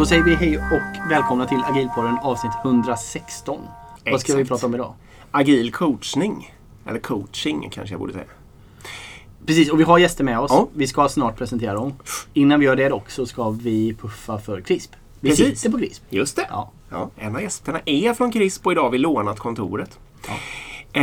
[0.00, 3.58] Då säger vi hej och välkomna till Agilpodden avsnitt 116.
[4.04, 4.48] Vad ska vi Exakt.
[4.48, 4.94] prata om idag?
[5.30, 6.54] Agil coachning.
[6.86, 8.24] Eller coaching kanske jag borde säga.
[9.46, 10.50] Precis, och vi har gäster med oss.
[10.50, 10.68] Ja.
[10.74, 11.94] Vi ska snart presentera dem.
[12.34, 14.90] Innan vi gör det dock så ska vi puffa för CRISP.
[15.20, 15.60] Vi Precis.
[15.60, 16.02] sitter på CRISP.
[16.10, 16.46] Just det.
[16.50, 16.70] Ja.
[16.90, 19.98] Ja, en av gästerna är från CRISP och idag har vi lånat kontoret.
[20.28, 20.34] Ja.
[20.92, 21.02] Eh,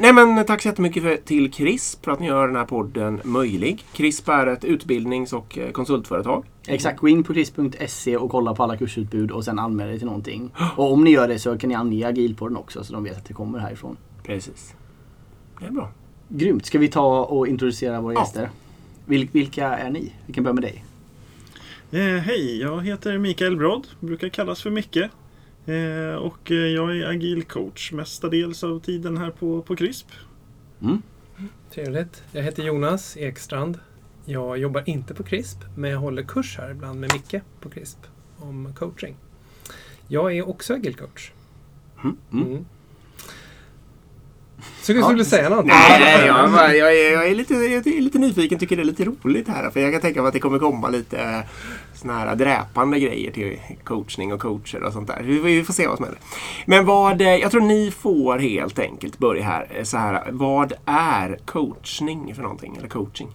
[0.00, 3.20] nej men tack så jättemycket för, till CRISP för att ni gör den här podden
[3.24, 3.84] möjlig.
[3.92, 6.44] CRISP är ett utbildnings och eh, konsultföretag.
[6.66, 10.06] Exakt, gå in på CRISP.se och kolla på alla kursutbud och sen anmäl dig till
[10.06, 10.50] någonting.
[10.76, 13.24] Och om ni gör det så kan ni ange Agilpodden också så de vet att
[13.24, 13.96] det kommer härifrån.
[14.22, 14.74] Precis.
[15.60, 15.88] Det är bra.
[16.28, 16.66] Grymt.
[16.66, 18.20] Ska vi ta och introducera våra Ja.
[18.20, 18.50] gäster?
[19.06, 20.12] Vil- vilka är ni?
[20.26, 20.84] Vi kan börja med dig.
[21.90, 24.98] Eh, hej, jag heter Mikael Brodd, brukar kallas för Micke.
[25.66, 30.06] Eh, och eh, jag är agil coach mestadels av tiden här på, på CRISP.
[30.82, 31.02] Mm.
[31.70, 32.22] Trevligt.
[32.32, 33.78] Jag heter Jonas Ekstrand.
[34.24, 37.98] Jag jobbar inte på CRISP, men jag håller kurs här ibland med Micke på CRISP
[38.38, 39.16] om coaching.
[40.08, 41.32] Jag är också agil coach.
[42.04, 42.16] Mm.
[42.32, 42.64] Mm.
[44.82, 45.04] Så du Ja.
[45.06, 45.64] skulle säga något?
[45.66, 48.76] Nej, nej jag, är bara- jag, är, jag, är lite, jag är lite nyfiken, tycker
[48.76, 49.70] det är lite roligt här.
[49.70, 51.40] För jag kan tänka mig att det kommer komma lite eh,
[51.94, 55.22] såna här dräpande grejer till coachning och coacher och sånt där.
[55.22, 56.20] Vi, vi får se vad som händer.
[56.66, 59.66] Men vad, eh, jag tror ni får helt enkelt börja här.
[59.74, 62.76] eh, Så här vad är coachning för någonting?
[62.78, 63.28] Eller coaching?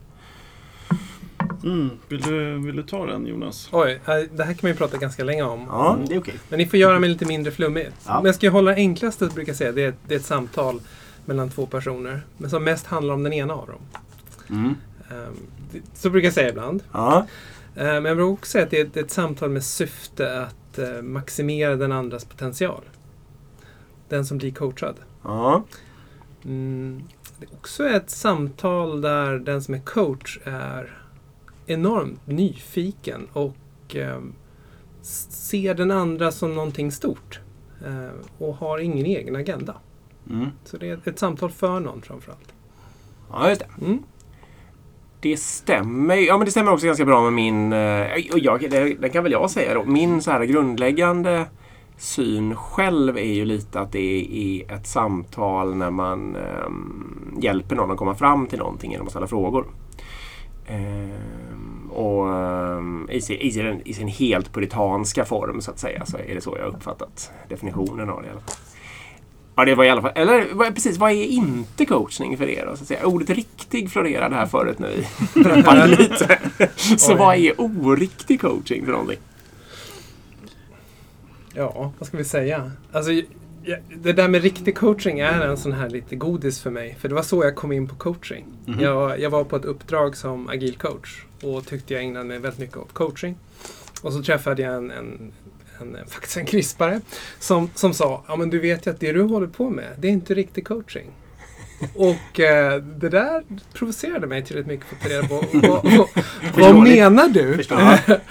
[1.63, 1.89] Mm.
[2.07, 3.69] Vill, du, vill du ta den Jonas?
[3.71, 5.65] Oj, det här kan man ju prata ganska länge om.
[5.69, 5.97] Ja.
[6.07, 6.33] Det är okej.
[6.49, 7.87] Men ni får göra mig lite mindre flummig.
[8.07, 8.13] Ja.
[8.15, 9.71] Men jag ska hålla det enklaste brukar jag säga.
[9.71, 10.81] Det är, det är ett samtal
[11.27, 12.25] mellan två personer.
[12.37, 13.81] Men som mest handlar om den ena av dem.
[14.49, 14.75] Mm.
[15.11, 15.33] Ehm,
[15.93, 16.83] Så brukar jag säga ibland.
[16.91, 17.27] Ja.
[17.75, 20.79] Eh, Men jag vill också säga att det är ett, ett samtal med syfte att
[20.79, 22.83] eh, maximera den andras potential.
[24.09, 24.95] Den som blir coachad.
[25.23, 25.63] Ja.
[26.45, 27.03] Mm.
[27.39, 30.97] Det är också ett samtal där den som är coach är
[31.65, 34.21] enormt nyfiken och eh,
[35.01, 37.39] ser den andra som någonting stort.
[37.85, 39.75] eh, och har ingen egen agenda.
[40.29, 40.47] Mm.
[40.63, 42.53] Så det är ett, samtal för någon framförallt.
[43.31, 43.85] ja, just det.
[43.85, 44.03] Mm.
[45.19, 48.93] Det stämmer, ja, men det stämmer också ganska bra med min, eh, och jag, det,
[48.93, 51.45] det kan väl jag säga då, min så här grundläggande
[51.97, 57.91] syn själv är ju lite att det är ett samtal när man ehm, hjälper någon
[57.91, 59.67] att komma fram till någonting genom att ställa frågor.
[60.67, 66.05] Ehm, och ehm, i, sin, i, sin, i sin helt puritanska form så att säga
[66.05, 68.55] så är det så jag uppfattat definitionen av det i alla fall.
[69.57, 72.75] Ja, det var i alla fall, eller precis, vad är inte coachning för er då?
[72.75, 73.05] Så att säga?
[73.05, 74.77] Ordet riktig florerade här förut
[75.33, 76.39] preppade lite.
[76.97, 77.17] Så Oj.
[77.17, 79.19] vad är oriktig coaching för någonting?
[81.53, 82.71] Ja, vad ska vi säga?
[82.91, 83.11] Alltså,
[83.95, 86.97] det där med riktig coaching är en sån här lite godis för mig.
[86.99, 88.45] För det var så jag kom in på coaching.
[88.65, 88.79] Mhm.
[88.79, 92.59] Jag, jag var på ett uppdrag som agil coach och tyckte jag ägnade mig väldigt
[92.59, 93.35] mycket åt coaching.
[94.01, 95.31] Och så träffade jag en, en,
[95.81, 97.01] en faktiskt en krispare
[97.39, 100.07] som, som sa, ja men du vet ju att det du håller på med, det
[100.07, 101.11] är inte riktig coaching.
[101.95, 103.43] Och eh, det där
[103.73, 107.63] provocerade mig tillräckligt mycket för att ta reda på vad, vad, vad menar du?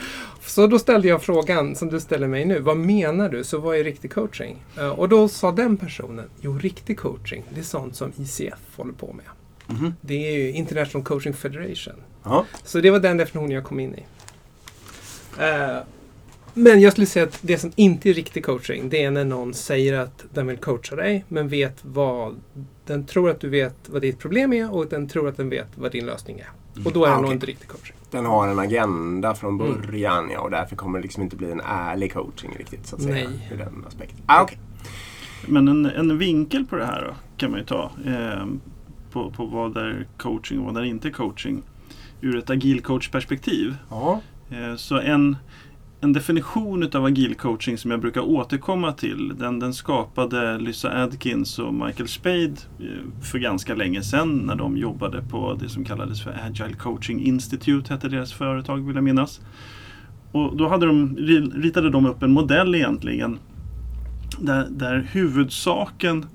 [0.47, 2.61] Så då ställde jag frågan som du ställer mig nu.
[2.61, 3.45] Vad menar du?
[3.45, 4.65] Så vad är riktig coaching?
[4.79, 8.93] Eh, och då sa den personen, jo riktig coaching, det är sånt som ICF håller
[8.93, 9.27] på med.
[9.67, 9.95] Mhm.
[10.01, 11.95] Det är ju International Coaching Federation.
[12.23, 12.45] Ja.
[12.65, 14.05] Så det var den definitionen jag kom in i.
[15.39, 15.79] Eh,
[16.57, 19.55] men jag skulle säga att det som inte är riktig coaching, det är när någon
[19.55, 22.35] säger att den vill coacha dig, men vet vad...
[22.87, 25.69] Den tror att du vet vad ditt problem är och den tror att den vet
[25.75, 26.49] vad din lösning är.
[26.85, 27.35] Och då är Ah, nog okej.
[27.35, 27.97] inte riktig coaching.
[28.11, 29.81] Den har en agenda från Mm.
[29.87, 32.87] början ja, och därför kommer det liksom inte bli en ärlig coaching riktigt.
[32.87, 33.49] Så att säga, Nej.
[33.53, 34.19] ur den aspekten.
[34.27, 34.59] Ah, okej.
[35.49, 37.91] Men en, en vinkel på det här då, kan man ju ta.
[38.07, 38.47] Eh,
[39.13, 41.63] på, på vad är coaching och vad är inte coaching.
[42.21, 43.77] Ur ett agil coach-perspektiv.
[43.91, 44.21] Ja.
[44.51, 45.37] Eh, så en,
[46.07, 49.33] en definition utav agil coaching som jag brukar återkomma till.
[49.39, 54.77] Den, den skapade Lyssa Adkins och Michael Spade eh, för ganska länge sedan när de
[54.77, 59.41] jobbade på det som kallades för Agile Coaching Institute, hette deras företag vill jag minnas.
[60.33, 61.17] Och då hade de,
[61.55, 63.39] ritade de upp en modell egentligen
[64.41, 66.27] där, där huvudsaken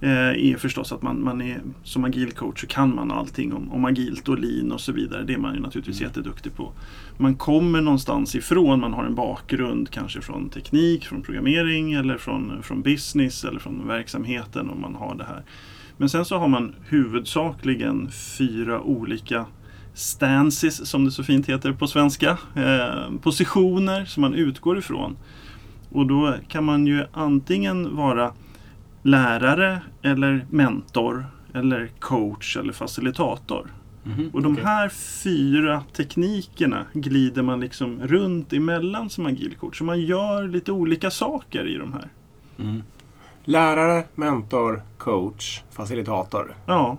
[0.00, 3.72] eh, är förstås att man, man är som agil coach så kan man allting om,
[3.72, 5.22] om agilt och lean och så vidare.
[5.22, 6.72] Det är man ju naturligtvis jätteduktig på.
[7.16, 12.62] Man kommer någonstans ifrån, man har en bakgrund kanske från teknik, från programmering eller från,
[12.62, 15.42] från business eller från verksamheten och man har det här.
[15.96, 19.46] Men sen så har man huvudsakligen fyra olika
[19.94, 22.38] stances som det så fint heter på svenska.
[22.54, 25.16] Eh, positioner som man utgår ifrån.
[25.90, 28.32] Och då kan man ju antingen vara
[29.02, 33.70] lärare eller mentor eller coach eller facilitator.
[34.04, 34.64] Mhm, Och de okej.
[34.64, 39.78] här fyra teknikerna glider man liksom runt emellan som agil coach.
[39.78, 42.08] Så man gör lite olika saker i de här.
[42.58, 42.82] Mm.
[43.44, 46.54] Lärare, mentor, coach, facilitator.
[46.66, 46.96] Ja,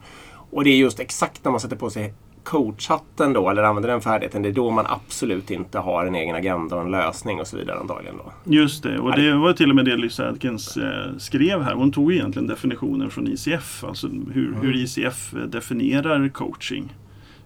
[0.51, 2.13] Och det är just exakt när man sätter på sig
[2.45, 6.35] coachhatten då, eller använder den färdigheten, det är då man absolut inte har en egen
[6.35, 8.31] agenda och en lösning och så vidare antagligen då.
[8.43, 8.99] just det.
[8.99, 11.73] Och det var till och med det Lisa Adkins eh, skrev här.
[11.73, 13.83] Hon tog egentligen definitionen från ICF.
[13.83, 16.93] Alltså hur, hur ICF definierar coaching.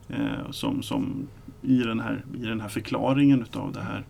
[0.09, 1.27] Eh, som, som
[1.61, 4.03] i, den här, I den här förklaringen utav det här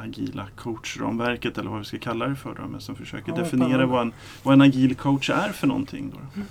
[0.00, 2.54] agila coachramverket eller vad vi ska kalla det för.
[2.54, 4.12] Då, men som försöker Ja, definiera vad en,
[4.42, 6.12] vad en agil coach är för någonting.
[6.14, 6.42] Då.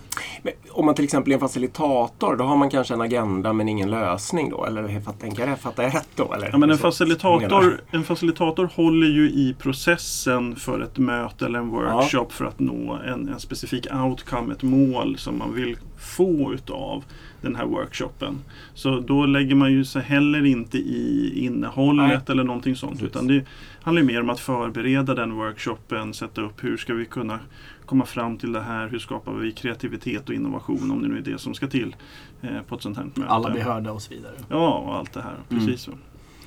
[0.43, 3.69] Men om man till exempel är en facilitator, då har man kanske en agenda men
[3.69, 4.65] ingen lösning då?
[4.65, 6.33] Eller tänker jag, fattar jag rätt då?
[6.33, 6.49] Eller?
[6.51, 11.69] Ja, men en, facilitator, en facilitator håller ju i processen för ett möte eller en
[11.69, 17.03] workshop för att nå en, en specifik outcome, ett mål som man vill få utav
[17.41, 18.35] den här workshopen.
[18.73, 22.91] Så då lägger man ju sig heller inte i innehållet eller någonting sånt.
[22.91, 23.07] Precis.
[23.07, 23.45] Utan det
[23.81, 27.39] handlar ju mer om att förbereda den workshopen, sätta upp hur ska vi kunna
[27.85, 31.21] komma fram till det här, hur skapar vi kreativitet och innovation om det nu är
[31.21, 31.95] det som ska till
[32.41, 33.27] eh, på ett sånt här möte.
[33.27, 34.33] Alla blir hörda och så vidare.
[34.49, 35.35] Ja, och allt det här.
[35.49, 35.65] Mm.
[35.65, 35.91] Precis så.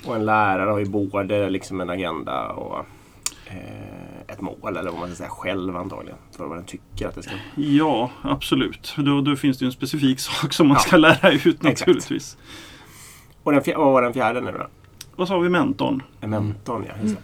[0.04, 2.86] Och en lärare har ju både liksom en agenda och
[3.46, 6.18] eh, ett mål, eller vad man ska säga, själv antagligen.
[6.36, 8.94] För vad den tycker att det ska Ja, absolut.
[8.96, 10.80] Då, då finns det ju en specifik sak som man Ja.
[10.80, 11.64] ska lära ut Exakt.
[11.64, 12.36] naturligtvis.
[13.42, 14.52] Och den, vad var den fjärde nu
[15.16, 15.26] då?
[15.26, 16.02] Så har vi mentorn.
[16.20, 16.94] En mentorn, ja.
[17.02, 17.16] Det.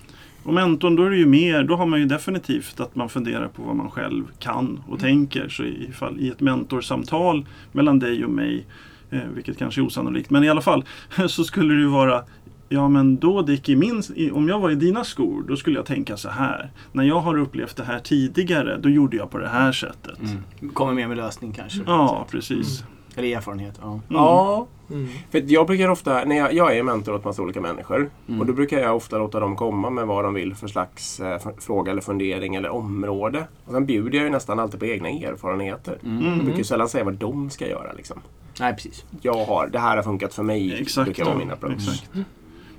[0.44, 3.48] Och mentorn, då är det ju mer, då har man ju definitivt att man funderar
[3.48, 5.48] på vad man själv kan och tänker.
[5.48, 8.66] Så i, fall, i ett mentorsamtal mellan dig och mig,
[9.10, 10.84] eh, vilket kanske är osannolikt, men i alla fall,
[11.28, 12.24] så skulle det ju vara
[12.68, 15.76] Ja men då Dick, i min, i, om jag var i dina skor, då skulle
[15.76, 16.70] jag tänka så här.
[16.92, 20.18] När jag har upplevt det här tidigare, då gjorde jag på det här sättet.
[20.20, 20.72] Mm.
[20.74, 21.80] Kommer med med lösning kanske.
[21.86, 22.84] Ja, precis.
[23.16, 23.78] Eller erfarenhet.
[23.82, 24.00] Ja.
[24.08, 25.08] Ja, Mm.
[25.30, 28.10] för att jag brukar ofta, när jag, jag är mentor åt massa olika människor.
[28.28, 28.40] Mm.
[28.40, 31.40] Och då brukar jag ofta låta dem komma med vad de vill för slags eh,
[31.58, 33.44] fråga eller fundering eller område.
[33.64, 35.98] Och sen bjuder jag ju nästan alltid på egna erfarenheter.
[36.04, 36.24] Mm.
[36.26, 37.92] Jag brukar ju sällan säga vad de ska göra.
[37.92, 38.20] Liksom.
[38.60, 39.04] Nej, precis.
[39.22, 40.80] Jag har, det här har funkat för mig.
[40.80, 41.04] Exakt.
[41.04, 41.74] brukar vara min approach.
[41.74, 42.10] Exakt.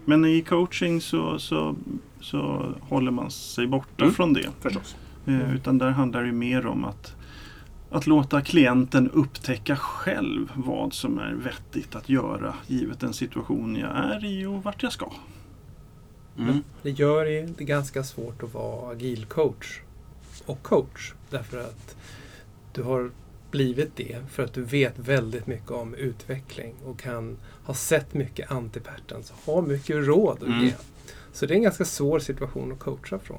[0.09, 1.75] Men i coaching så, så,
[2.21, 4.13] så håller man sig borta Mm.
[4.13, 4.49] från det.
[4.59, 4.95] Förstås.
[5.27, 7.15] Eh, utan där handlar det mer om att,
[7.91, 13.89] att låta klienten upptäcka själv vad som är vettigt att göra givet den situation jag
[13.97, 15.11] är i och vart jag ska.
[16.37, 16.63] Mm.
[16.81, 19.79] Det gör ju det ganska svårt att vara agil coach
[20.45, 21.13] och coach.
[21.29, 21.95] Därför att
[22.73, 23.11] du har
[23.51, 27.37] blivit det för att du vet väldigt mycket om utveckling och kan
[27.69, 30.65] ha sett mycket antipatterns och har mycket råd att Mm.
[30.65, 30.71] ge.
[31.33, 33.37] Så det är en ganska svår situation att coacha från.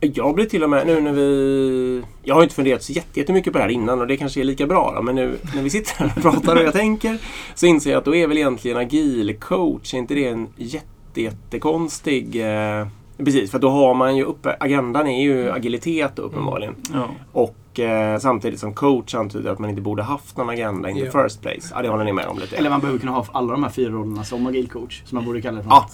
[0.00, 2.02] Jag blir till och med, nu när vi...
[2.22, 4.44] Jag har inte funderat så jätte- jättemycket på det här innan och det kanske är
[4.44, 4.92] lika bra.
[4.96, 7.18] Då, men nu när vi sitter här och pratar och jag tänker
[7.54, 11.22] så inser jag att då är väl egentligen agil coach, är inte det en jätte,
[11.22, 12.36] jättekonstig...
[12.80, 12.86] Eh,
[13.18, 14.56] precis, för då har man ju uppe...
[14.60, 16.74] Agendan är ju agilitet uppenbarligen.
[16.92, 20.96] Ja, Och eh, samtidigt som coach antyder att man inte borde haft någon agenda in
[20.96, 21.22] the Ja.
[21.22, 21.72] first place.
[21.74, 22.56] Ja, det håller ni med om lite.
[22.56, 25.02] Eller man behöver kunna ha alla de här fyra rollerna som agil coach.
[25.04, 25.88] Som man borde kalla det för Ja.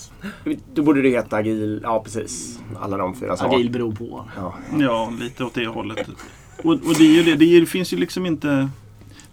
[0.45, 0.59] något.
[0.75, 1.81] Då borde det heta agil...
[1.83, 2.61] Ja, precis.
[2.81, 3.57] Alla de fyra sakerna.
[3.57, 4.25] Agil beror på.
[4.37, 4.55] Ja.
[4.81, 6.09] ja lite åt det hållet.
[6.65, 8.69] Och, och det, är ju det, det, är, det finns ju liksom inte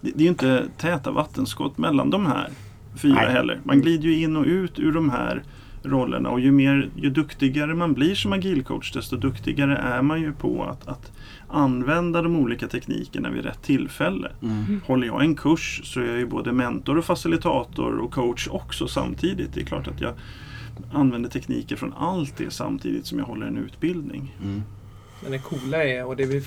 [0.00, 2.48] det, det är ju inte täta vattenskott mellan de här
[2.96, 3.32] fyra Nej.
[3.32, 3.60] heller.
[3.64, 5.42] Man glider ju in och ut ur de här
[5.82, 10.32] rollerna och ju, mer, ju duktigare man blir som agilcoach desto duktigare är man ju
[10.32, 11.12] på att, att
[11.50, 14.32] använda de olika teknikerna vid rätt tillfälle.
[14.42, 14.80] Mm.
[14.86, 18.88] Håller jag en kurs så är jag ju både mentor och facilitator och coach också
[18.88, 19.54] samtidigt.
[19.54, 20.14] Det är klart att jag
[20.92, 24.36] använder tekniker från allt det samtidigt som jag håller en utbildning.
[24.42, 24.62] Mm.
[25.22, 26.44] Men det coola är, och det vi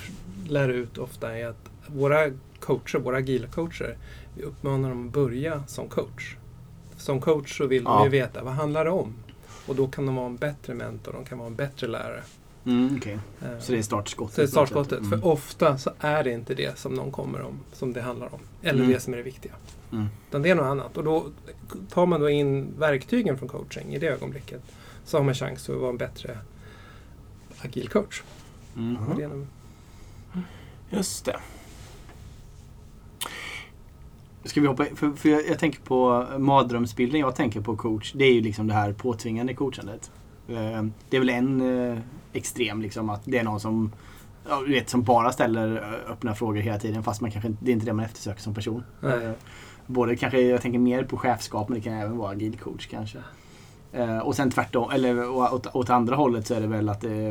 [0.48, 2.30] lär ut ofta är att våra
[2.60, 3.96] coacher, våra agila coacher,
[4.36, 6.36] vi uppmanar dem att börja som coach.
[6.96, 7.98] Som coach så vill Ja.
[7.98, 9.14] de ju veta vad handlar det om?
[9.66, 12.22] Och då kan de vara en bättre mentor, de kan vara en bättre lärare.
[12.66, 13.18] Mm, okej.
[13.42, 14.34] Eh, Så det är startskottet?
[14.34, 14.98] så det är startskottet.
[14.98, 15.10] Mm.
[15.10, 18.40] För ofta så är det inte det som någon kommer om, som det handlar om.
[18.62, 18.92] Eller Mm.
[18.92, 19.52] det som är det viktiga.
[19.92, 20.06] Mm.
[20.28, 20.96] Utan det är något annat.
[20.96, 21.26] Och då
[21.90, 24.62] tar man då in verktygen från coaching i det ögonblicket.
[25.04, 26.38] Så har man chans att vara en bättre
[27.64, 28.22] agil coach.
[28.76, 28.94] Mm.
[28.94, 29.46] Nog-
[30.90, 31.36] Just det.
[34.44, 38.12] Ska vi hoppa för, för jag, jag tänker på mardrömsbilden jag tänker på coach.
[38.12, 40.10] Det är ju liksom det här påtvingande coachandet.
[40.48, 41.60] Eh, Det är väl en
[41.92, 41.98] eh,
[42.32, 43.92] extrem liksom att det är någon som
[44.48, 47.70] ja, du vet, som bara ställer eh, öppna frågor hela tiden fast man kanske det
[47.70, 48.84] är inte det man eftersöker som person.
[49.00, 49.32] Nej.
[49.86, 53.18] Både kanske, jag tänker mer på chefskap men det kan även vara agil coach kanske.
[53.92, 57.28] Eh, Och sen tvärtom, eller åt, åt andra hållet så är det väl att det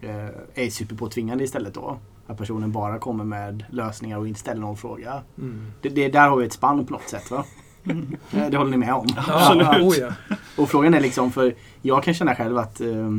[0.00, 1.98] eh, är superpåtvingande istället då.
[2.26, 5.22] Att personen bara kommer med lösningar och inte ställer någon fråga.
[5.38, 5.72] Mm.
[5.82, 7.44] Det, det, där har vi ett spann på något sätt va?
[7.90, 9.06] Eh, Det håller ni med om?
[9.16, 9.66] Absolut.
[9.72, 10.36] Ja, oh, ja.
[10.56, 13.14] Och frågan är liksom, för jag kan känna själv att eh,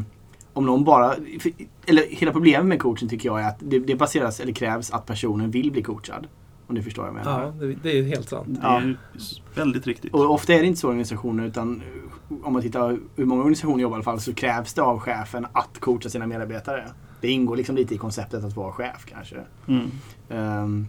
[0.53, 1.13] om någon bara...
[1.39, 1.51] För,
[1.85, 5.05] eller hela problemet med coachen tycker jag är att det, det baseras, eller krävs, att
[5.05, 6.27] personen vill bli coachad.
[6.67, 7.41] Om ni förstår vad jag menar.
[7.43, 8.47] ja, det, det är helt sant.
[8.47, 8.77] Det Ja.
[8.77, 8.95] är
[9.55, 10.13] väldigt riktigt.
[10.13, 11.81] Och ofta är det inte så i organisationer utan
[12.43, 15.45] om man tittar hur många organisationer jobbar i alla fall så krävs det av chefen
[15.51, 16.85] att coacha sina medarbetare.
[17.21, 19.35] Det ingår liksom lite i konceptet att vara chef kanske.
[19.67, 19.91] Mm.
[20.29, 20.87] Ehm,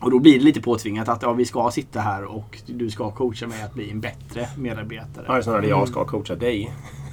[0.00, 3.10] och då blir det lite påtvingat att ja, vi ska sitta här och du ska
[3.10, 5.24] coacha mig att bli en bättre medarbetare.
[5.28, 6.72] Ja, snarare jag ska coacha dig.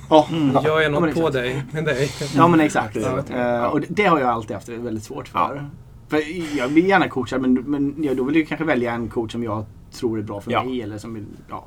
[0.09, 0.51] Ja, Mm.
[0.53, 1.33] ja, Jag är ja, men något på exakt.
[1.33, 2.09] dig, med dig.
[2.35, 2.95] Ja men exakt.
[2.95, 3.35] Ja.
[3.37, 5.39] Eh, och det, det har jag alltid haft väldigt svårt för.
[5.55, 5.61] Ja.
[6.09, 6.21] För
[6.57, 9.43] jag vill gärna coacha men, men ja, då vill jag kanske välja en coach som
[9.43, 10.63] jag tror är bra för Ja.
[10.63, 11.65] mig eller som ja,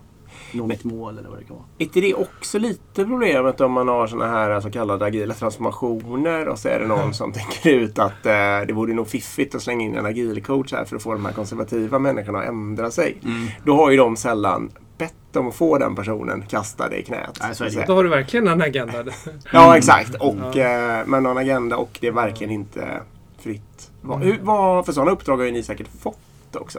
[0.52, 1.66] nå mitt mål eller vad det kan vara.
[1.78, 6.48] Är inte det också lite problemet om man har såna här så kallade agila transformationer
[6.48, 8.32] och så är det någon som tänker ut att eh,
[8.66, 11.24] det vore nog fiffigt att slänga in en agil coach här för att få de
[11.26, 13.16] här konservativa människorna att ändra sig.
[13.64, 17.38] Då har ju de sällan bett om att få den personen kastad i knät.
[17.40, 17.68] Nej, så är det.
[17.68, 17.86] att säga.
[17.86, 19.04] Då har du verkligen en agenda.
[19.52, 20.14] Ja, exakt.
[20.14, 23.00] Och, eh, med någon agenda och det är verkligen inte
[23.38, 23.90] fritt.
[24.00, 26.78] Vad, hur, vad, för sådana uppdrag har ju ni säkert fått också.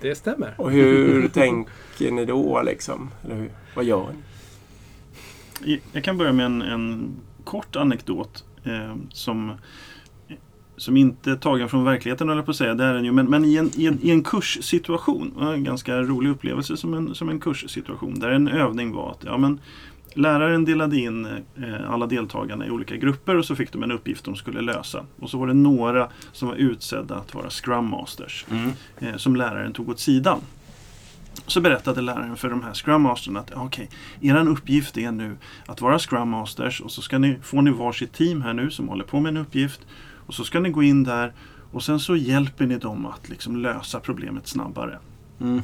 [0.00, 0.54] Det stämmer.
[0.58, 3.10] Och hur tänker ni då liksom?
[3.24, 4.06] Eller hur, vad gör
[5.62, 5.80] ni?
[5.92, 7.10] Jag kan börja med en, en
[7.44, 9.52] kort anekdot eh, som,
[10.76, 12.74] som inte är tagen från verkligheten, höll jag på att säga.
[12.74, 16.02] Det är den ju, men, men i, en, i, en, i en kurssituation, en ganska
[16.02, 19.60] rolig upplevelse som en, som en kurssituation, där en övning var att ja, men,
[20.14, 24.24] läraren delade in eh, alla deltagarna i olika grupper och så fick de en uppgift
[24.24, 25.06] de skulle lösa.
[25.20, 28.46] Och så var det några som var utsedda att vara Scrum Masters,
[28.98, 30.40] eh, som läraren tog åt sidan.
[31.46, 33.88] Så berättade läraren för de här Scrum Masters att okej,
[34.20, 35.36] er uppgift är nu
[35.66, 38.88] att vara Scrum Masters och så ska ni, får ni varsitt team här nu som
[38.88, 39.80] håller på med en uppgift.
[40.26, 41.32] Och så ska ni gå in där
[41.72, 44.98] och sen så hjälper ni dem att liksom lösa problemet snabbare.
[45.40, 45.62] Mm.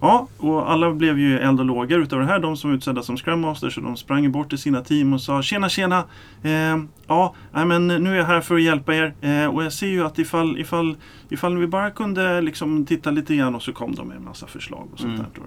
[0.00, 2.38] Ja, och alla blev ju eld och lågor utav det här.
[2.38, 5.20] De som var utsedda som Scrum Masters och de sprang bort till sina team och
[5.20, 6.04] sa Tjena tjena!
[6.42, 6.76] Eh,
[7.06, 10.06] ja, men nu är jag här för att hjälpa er eh, och jag ser ju
[10.06, 10.96] att ifall, ifall,
[11.28, 14.46] ifall vi bara kunde liksom titta lite grann och så kom de med en massa
[14.46, 15.26] förslag och sånt Mm.
[15.34, 15.42] där.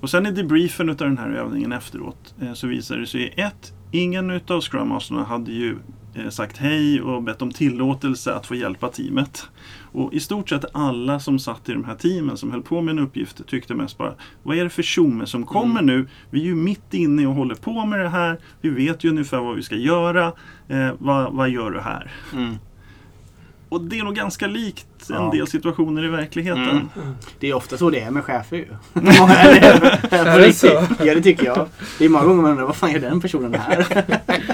[0.00, 3.72] Och sen i debriefen utav den här övningen efteråt eh, så visade det sig ett,
[3.90, 5.76] ingen utav Scrum Masterna hade ju
[6.30, 9.46] sagt hej och bett om tillåtelse att få hjälpa teamet.
[9.92, 12.92] Och i stort sett alla som satt i de här teamen som höll på med
[12.92, 16.08] en uppgift tyckte mest bara Vad är det för tjomme som kommer nu?
[16.30, 18.38] Vi är ju mitt inne och håller på med det här.
[18.60, 20.32] Vi vet ju ungefär vad vi ska göra.
[20.68, 22.10] Eh, vad, vad gör du här?
[22.32, 22.54] Mm.
[23.68, 25.30] Och det är nog ganska likt en Ja.
[25.30, 26.68] del situationer i verkligheten.
[26.68, 27.14] Mm.
[27.40, 28.64] Det är ofta så det är med chefer ju.
[30.10, 30.66] Är det, så?
[31.04, 31.68] Ja det tycker jag.
[31.98, 33.86] Det är många gånger man undrar vad fan gör den personen här?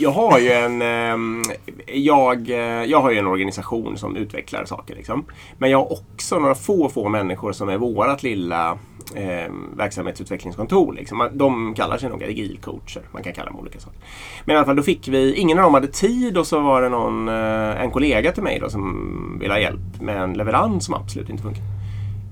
[0.00, 1.42] Jag har ju en, ehm,
[1.86, 4.94] jag, eh, jag har ju en organisation som utvecklar saker.
[4.94, 5.24] Liksom.
[5.58, 8.78] Men jag har också några få, få människor som är vårat lilla
[9.14, 10.92] eh, verksamhetsutvecklingskontor.
[10.92, 11.28] Liksom.
[11.32, 13.02] De kallar sig nog agilcoacher.
[13.12, 13.98] Man kan kalla dem olika saker.
[14.44, 16.82] Men i alla fall, då fick vi, ingen av dem hade tid och så var
[16.82, 20.84] det någon, eh, en kollega till mig då, som ville ha hjälp med en leverans
[20.84, 21.62] som absolut inte funkar.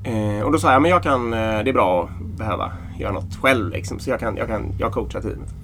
[0.04, 3.12] Eh, och då sa jag, men jag kan, eh, det är bra att behöva göra
[3.12, 3.72] något själv.
[3.72, 5.54] Liksom, så jag kan, jag kan jag coachar teamet.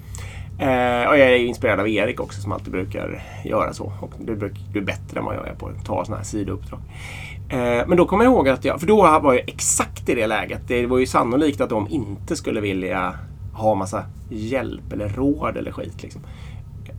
[0.59, 3.93] Eh, och jag är inspirerad av Erik också som alltid brukar göra så.
[3.99, 6.25] Och du, bruk, du är bättre än vad jag är på att ta sådana här
[6.25, 6.79] sidouppdrag.
[7.49, 10.27] Eh, men då kommer jag ihåg att jag, för då var jag exakt i det
[10.27, 10.61] läget.
[10.67, 13.13] Det var ju sannolikt att de inte skulle vilja
[13.53, 16.03] ha massa hjälp eller råd eller skit.
[16.03, 16.21] Liksom.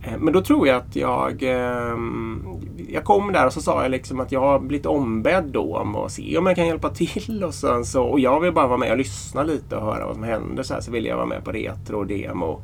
[0.03, 2.45] Eh, Men då tror jag att jag, ehm,
[2.89, 5.95] jag kom där och så sa jag liksom att jag har blivit ombedd då om
[5.95, 7.43] att se om jag kan hjälpa till.
[7.43, 10.15] Och, sen så, och jag vill bara vara med och lyssna lite och höra vad
[10.15, 10.63] som händer.
[10.63, 12.61] Så, här, så ville jag vara med på retro och demo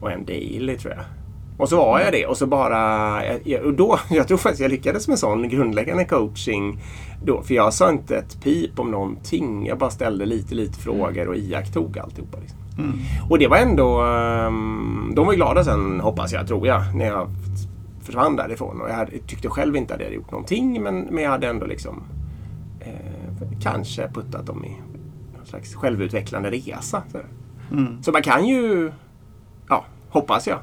[0.00, 1.04] och en daily tror jag.
[1.58, 3.20] Och så var jag det och så bara...
[3.64, 6.80] Och då, jag tror faktiskt jag lyckades med sån grundläggande coaching
[7.24, 7.42] då.
[7.42, 9.66] För jag sa inte ett pip om någonting.
[9.66, 12.38] Jag bara ställde lite, lite frågor och iakttog alltihopa.
[12.40, 12.58] Liksom.
[12.78, 12.92] Mm.
[13.30, 14.00] Och det var ändå...
[14.00, 17.28] ehm, de var glada sen, hoppas jag, tror jag, när jag
[18.02, 18.80] försvann därifrån.
[18.80, 21.46] Och jag hade, tyckte själv inte att jag hade gjort någonting, men, men jag hade
[21.48, 22.02] ändå liksom
[22.80, 24.76] eh, kanske puttat dem i
[25.36, 27.02] någon slags självutvecklande resa.
[27.12, 27.18] Så,
[27.72, 28.02] Mm.
[28.02, 28.92] så man kan ju,
[29.68, 30.58] ja, hoppas jag,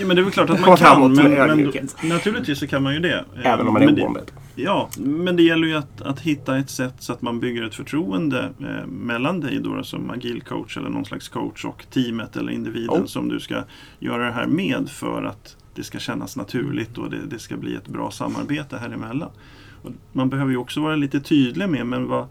[0.00, 1.12] Ja, men det är väl klart att man kan.
[1.12, 3.24] Men, men naturligtvis så kan man ju det.
[3.42, 4.30] även om man är det- oombedd.
[4.54, 7.74] Ja, men det gäller ju att, att hitta ett sätt så att man bygger ett
[7.74, 12.52] förtroende eh, mellan dig då som agil coach eller någon slags coach och teamet eller
[12.52, 13.04] individen Oh.
[13.06, 13.62] som du ska
[13.98, 17.74] göra det här med för att det ska kännas naturligt och det, det ska bli
[17.74, 19.30] ett bra samarbete här emellan.
[19.82, 22.26] Och man behöver ju också vara lite tydlig med men vad,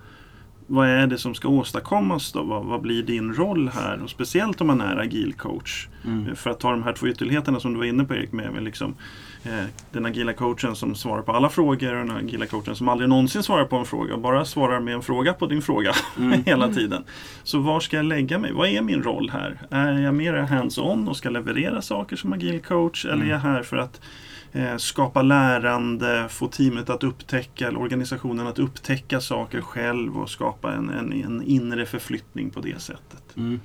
[0.69, 2.43] vad är det som ska åstadkommas då?
[2.43, 4.03] Vad, vad blir din roll här?
[4.03, 5.87] Och speciellt om man är agil coach.
[6.05, 6.35] Mm.
[6.35, 8.63] För att ta de här två ytterligheterna som du var inne på Erik, med, med
[8.63, 8.95] liksom,
[9.43, 13.09] eh, den agila coachen som svarar på alla frågor och den agila coachen som aldrig
[13.09, 16.43] någonsin svarar på en fråga och bara svarar med en fråga på din fråga Mm.
[16.45, 17.03] hela tiden.
[17.43, 18.51] Så var ska jag lägga mig?
[18.53, 19.61] Vad är min roll här?
[19.69, 23.63] Är jag mer hands-on och ska leverera saker som agil coach eller är jag här
[23.63, 24.01] för att eh,
[24.51, 30.73] Eh, skapa lärande, få teamet att upptäcka eller organisationen att upptäcka saker själv och skapa
[30.73, 33.23] en, en, en inre förflyttning på det sättet.
[33.39, 33.59] Mm.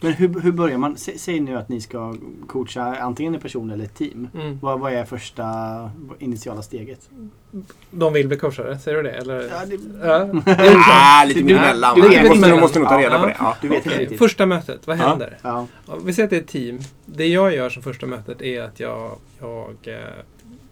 [0.00, 0.96] Men hur, hur börjar man?
[0.96, 2.14] Sä, säg nu att ni ska
[2.46, 4.28] coacha antingen en person eller ett team.
[4.34, 4.58] Mm.
[4.62, 5.44] Vad, vad är första
[6.18, 7.10] initiala steget?
[7.90, 9.10] De vill bli coachade, säger du det?
[9.12, 9.34] Eller?
[9.42, 10.42] Ja, det, Ja.
[10.90, 12.00] Ah, lite mittemellan.
[12.00, 13.36] du Du måste, du måste nog ta reda Ja, på det.
[13.38, 13.56] Ja.
[13.62, 14.18] du vet riktigt.
[14.18, 15.08] Första mötet, vad Ja.
[15.08, 15.38] händer?
[15.42, 15.66] Ja.
[15.86, 16.78] Ja, vi säger att det är ett team.
[17.04, 19.94] Det jag gör som första mötet är att jag, jag, eh,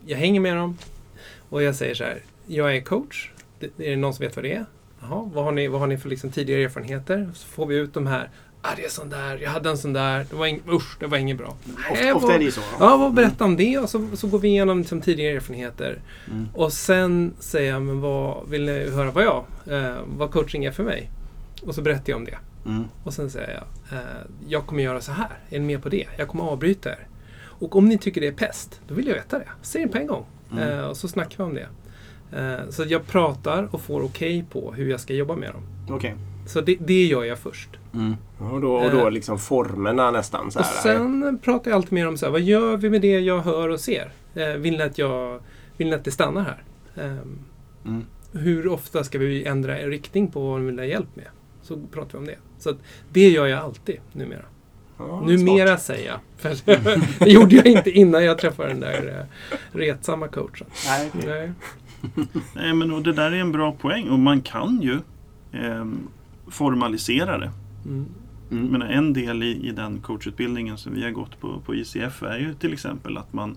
[0.06, 0.78] jag hänger med dem
[1.48, 2.18] och jag säger så här.
[2.46, 3.30] Jag är coach.
[3.60, 4.64] Det- Är det någon som vet vad det är?
[5.10, 7.30] Jaha, vad har ni, vad har ni för liksom tidigare erfarenheter?
[7.34, 8.30] Så får vi ut de här.
[8.62, 9.38] Ah, det är sån där.
[9.42, 10.26] Jag hade en sån där.
[10.30, 11.56] Det var ing, usch, det var inget bra.
[11.90, 12.60] Ofta, ofta vad- är det ju så.
[12.80, 15.98] Ja, vad berätta om det och så, så går vi igenom liksom, tidigare erfarenheter.
[16.30, 16.48] Mm.
[16.54, 20.70] Och sen säger jag, men vad vill ni höra vad jag, eh, vad coaching är
[20.70, 21.10] för mig?
[21.62, 22.38] Och så berättar jag om det.
[22.66, 22.84] Mm.
[23.04, 23.48] Och sen säger
[23.90, 24.04] jag, eh,
[24.48, 25.30] jag kommer göra så här.
[25.50, 26.06] Är ni med på det?
[26.18, 27.06] Jag kommer avbryta er.
[27.58, 29.48] Och om ni tycker det är pest, då vill jag veta det.
[29.62, 30.24] Säg det på en gång.
[30.52, 30.68] Mm.
[30.78, 31.68] Eh, och så snackar vi om det.
[32.32, 35.62] Eh, så jag pratar och får okej på hur jag ska jobba med dem.
[35.96, 36.14] Okej.
[36.46, 37.68] Så det, det gör jag först.
[37.94, 38.14] Mm.
[38.38, 40.50] Och då, och då liksom formerna nästan.
[40.50, 40.82] Så Och här.
[40.82, 43.68] sen pratar jag alltid mer om så här, vad gör vi med det jag hör
[43.68, 44.12] och ser?
[44.34, 45.40] Eh, vill, ni att jag,
[45.76, 46.62] vill ni att det stannar här?
[47.04, 47.38] Ehm,
[47.86, 48.04] Mm.
[48.32, 51.26] hur ofta ska vi ändra riktning på vad vi vill ha hjälp med?
[51.62, 52.36] Så pratar vi om det.
[52.58, 52.74] Så
[53.12, 54.44] det gör jag alltid numera.
[54.98, 55.82] Ja, numera smart.
[55.82, 56.20] säger jag.
[56.56, 60.66] För det gjorde jag inte innan jag träffade den där eh, retsamma coachen.
[60.86, 61.10] Nej.
[61.26, 61.52] Nej.
[62.54, 65.00] Nej, men och det där är en bra poäng och man kan ju
[65.52, 65.98] ehm,
[66.46, 67.50] formalisera det.
[67.86, 68.04] Mm.
[68.50, 68.66] Mm.
[68.66, 72.38] menar, en del i, i den coachutbildningen som vi har gått på, på ICF är
[72.38, 73.56] ju till exempel att man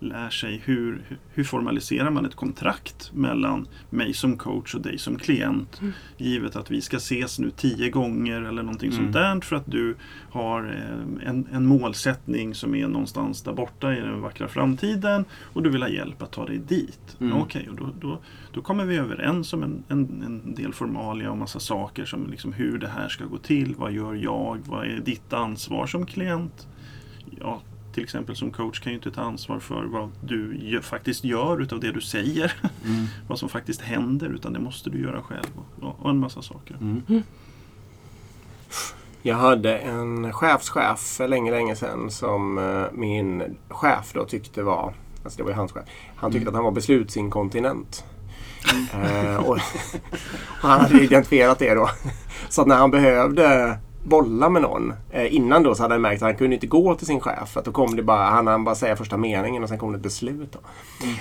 [0.00, 5.18] lär sig hur, hur formaliserar man ett kontrakt mellan mig som coach och dig som
[5.18, 5.80] klient.
[5.80, 5.92] Mm.
[6.16, 9.02] Givet att vi ska ses nu tio gånger eller någonting Mm.
[9.02, 9.96] sånt där för att du
[10.30, 15.62] har eh, en, en målsättning som är någonstans där borta i den vackra framtiden och
[15.62, 17.16] du vill ha hjälp att ta dig dit.
[17.20, 17.36] Mm.
[17.36, 18.20] Okej, och då, då,
[18.52, 22.52] då kommer vi överens om en, en, en del formalia och massa saker som liksom
[22.52, 23.74] hur det här ska gå till.
[23.78, 24.58] Vad gör jag?
[24.64, 26.68] Vad är ditt ansvar som klient?
[27.40, 27.62] Ja,
[27.98, 31.62] till exempel som coach kan ju inte ta ansvar för vad du gö- faktiskt gör
[31.62, 32.52] utav det du säger.
[32.84, 33.06] Mm.
[33.28, 35.46] vad som faktiskt händer utan det måste du göra själv
[35.80, 36.76] och, och en massa saker.
[36.80, 37.22] Mm.
[39.22, 44.94] Jag hade en chefschef för länge, länge sedan som eh, min chef då tyckte var,
[45.24, 45.84] alltså det var ju hans chef,
[46.16, 48.04] han tyckte att han var beslutsinkontinent.
[48.92, 49.48] Eh, och,
[50.62, 51.90] och han hade identifierat det då.
[52.48, 56.22] Så att när han behövde bolla med någon eh, innan då så hade han märkt
[56.22, 57.48] att han kunde inte gå till sin chef.
[57.48, 59.92] För att då kom det bara, han hann bara säga första meningen och sen kom
[59.92, 60.52] det ett beslut.
[60.52, 60.58] Då.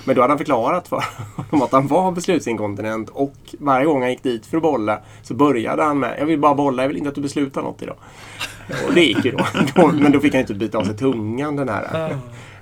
[0.06, 1.04] Men då hade han förklarat för
[1.36, 5.34] honom att han var beslutsinkontinent och varje gång han gick dit för att bolla så
[5.34, 7.96] började han med Jag vill bara bolla, jag vill inte att du beslutar något idag.
[8.88, 9.46] Och det gick ju då.
[9.76, 12.10] då men då fick han inte byta av sig tungan den här Ah.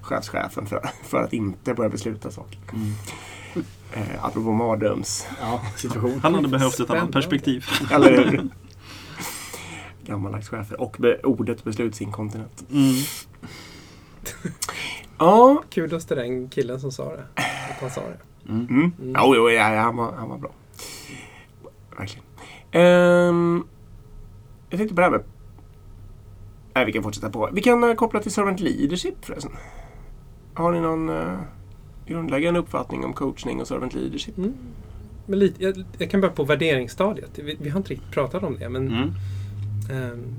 [0.02, 2.60] chefschefen för, för att inte börja besluta saker.
[2.74, 2.94] Mm.
[3.94, 5.28] Eh, apropå mardröms.
[5.42, 6.20] Ja, situation.
[6.24, 7.66] Han hade behövt ett annat perspektiv.
[7.92, 8.50] Eller hur?
[10.06, 10.82] Gammaldags chefer.
[10.82, 12.66] Och be, ordet beslutsinkontinent.
[12.72, 12.94] Mm.
[15.18, 15.64] Ja.
[15.70, 17.24] Kudos till den killen som sa det.
[17.70, 18.52] Att han sa det.
[18.52, 18.68] Mm.
[18.68, 19.16] Mm.
[19.18, 20.52] Jo, jo ja, ja, han, var, han var bra.
[21.98, 22.26] Verkligen.
[22.72, 23.64] Ehm,
[24.70, 25.24] jag tänkte på det här med...
[26.74, 27.50] Nej, vi kan fortsätta på.
[27.54, 29.52] Vi kan uh, koppla till servant leadership förresten.
[30.54, 31.40] Har ni någon uh,
[32.08, 34.38] grundläggande uppfattning om coachning och servant leadership?
[34.38, 34.54] Mm.
[35.26, 37.40] Men lite, jag, jag kan börja på värderingsstadiet.
[37.40, 38.70] Vi, vi har inte riktigt pratat om det.
[38.70, 39.14] Men Mm.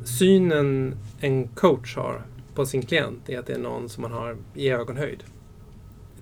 [0.04, 2.22] Synen en coach har
[2.54, 5.24] på sin klient är att det är någon som man har i ögonhöjd.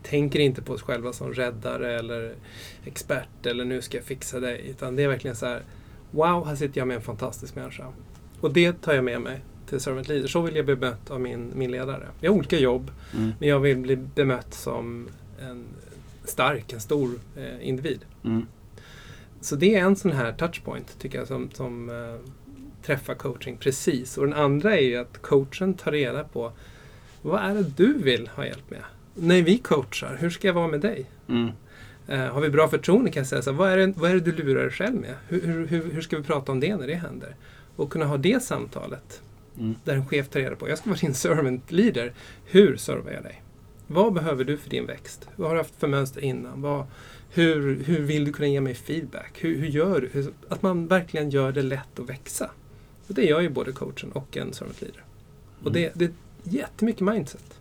[0.03, 2.35] Tänker inte på sig själva som räddare eller
[2.85, 4.67] expert eller nu ska jag fixa dig.
[4.71, 5.63] Utan det är verkligen så här
[6.11, 7.93] Wow, här sitter jag med en fantastisk människa.
[8.41, 10.27] Och det tar jag med mig till servant leader.
[10.27, 12.09] Så vill jag bli bemött av min, min ledare.
[12.21, 12.91] Vi har olika jobb.
[13.15, 13.33] Mm.
[13.39, 15.09] Men jag vill bli bemött som
[15.41, 15.65] en
[16.25, 18.05] stark, en stor eh, individ.
[18.25, 18.47] Mm.
[19.41, 22.31] Så det är en sån här touchpoint tycker jag som, som eh,
[22.87, 24.19] träffar coaching precis.
[24.19, 26.53] Och den andra är ju att coachen tar reda på
[27.23, 28.83] vad är det du vill ha hjälp med?
[29.15, 31.07] När vi coachar, hur ska jag vara med dig?
[31.29, 31.51] Mm.
[32.09, 34.15] Eh, har vi bra förtroende kan jag säga så här, vad, är det, vad är
[34.15, 35.15] det du lurar dig själv med?
[35.29, 37.37] Hur, hur, hur, hur ska vi prata om det när det händer?
[37.77, 39.21] Och kunna ha det samtalet
[39.59, 39.75] Mm.
[39.85, 42.13] där en chef tar reda på, jag ska vara din servant leader,
[42.45, 43.43] hur servar jag dig?
[43.87, 45.29] Vad behöver du för din växt?
[45.37, 46.63] Vad har du haft för mönster innan?
[46.63, 46.87] Vad,
[47.31, 49.33] hur, hur vill du kunna ge mig feedback?
[49.39, 50.09] Hur, hur gör du?
[50.13, 52.51] Hur, att man verkligen gör det lätt att växa.
[53.09, 55.05] Och det gör ju både coachen och en servant leader.
[55.65, 56.13] Och det, det är
[56.43, 57.61] jättemycket mindset.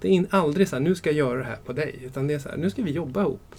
[0.00, 2.00] Det är in, aldrig så här, nu ska jag göra det här på dig.
[2.04, 3.54] Utan det är så här, nu ska vi jobba ihop.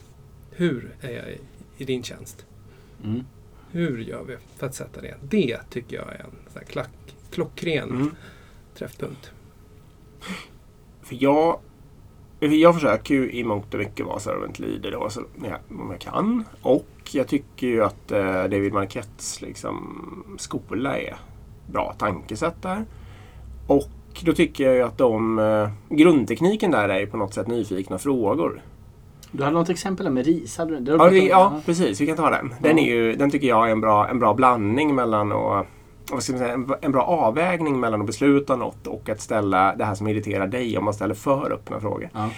[0.52, 1.38] Hur är jag i,
[1.78, 2.46] i din tjänst?
[3.04, 3.24] Mm.
[3.72, 5.16] Hur gör vi för att sätta det?
[5.22, 8.16] Det tycker jag är en så här klack, klockren Mm.
[8.76, 9.32] träffpunkt.
[11.04, 11.60] För jag,
[12.40, 16.00] jag försöker ju i mångt och mycket vara servant leader då, så, ja, om jag
[16.02, 16.44] kan.
[16.62, 21.16] Och jag tycker ju att eh, David Marquettes liksom, skola är
[21.68, 22.86] bra tankesätt där.
[23.68, 23.90] Och
[24.24, 27.98] då tycker jag ju att de, eh, grundtekniken där är ju på något sätt nyfikna
[27.98, 28.62] frågor.
[29.32, 30.58] Du hade något exempel där med ris?
[30.58, 32.02] Hade du, Ja, vi, ja, precis.
[32.02, 32.54] Vi kan ta den.
[32.60, 35.66] Den, är ju, den tycker jag är en bra, en bra blandning mellan att
[36.12, 39.76] vad ska man säga, en, en bra avvägning mellan att besluta något och att ställa
[39.76, 42.10] det här som irriterar dig om man ställer för öppna frågor.
[42.14, 42.30] Ja.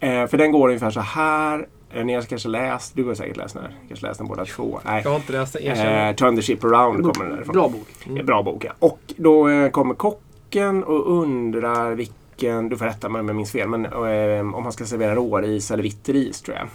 [0.00, 1.68] Eh, för den går ungefär så här.
[1.94, 3.74] Ni har kanske läst, du har säkert läst den här.
[3.88, 4.80] Kanske läst den båda två.
[4.84, 5.00] Nej.
[5.04, 6.08] Jag har inte läst erkänner.
[6.08, 7.52] Eh, Turn the ship around kommer den därifrån.
[7.52, 8.06] Bra bok.
[8.06, 8.26] Mm.
[8.26, 8.72] Bra bok ja.
[8.78, 13.52] Och då eh, kommer kocken och undrar vilken, du får rätta mig om jag minns
[13.52, 16.68] fel, men eh, om han ska servera råris eller vitt ris tror jag.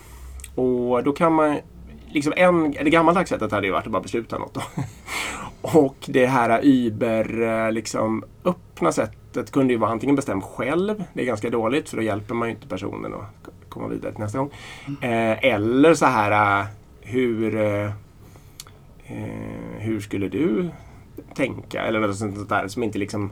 [0.66, 1.58] Och då kan man,
[2.08, 4.54] liksom en, det gammaldags sättet hade ju varit att bara besluta något.
[4.54, 4.62] Då.
[5.80, 11.22] och det här Uber, eh, liksom öppna sättet kunde ju vara antingen bestäm själv, det
[11.22, 13.37] är ganska dåligt för då hjälper man ju inte personen att
[13.70, 14.52] komma vidare till nästa gång.
[15.02, 16.68] Eh, eller så här, eh,
[17.02, 17.86] hur, eh,
[19.06, 20.70] eh, hur skulle du
[21.36, 21.82] tänka?
[21.82, 23.32] Eller något sånt där som inte liksom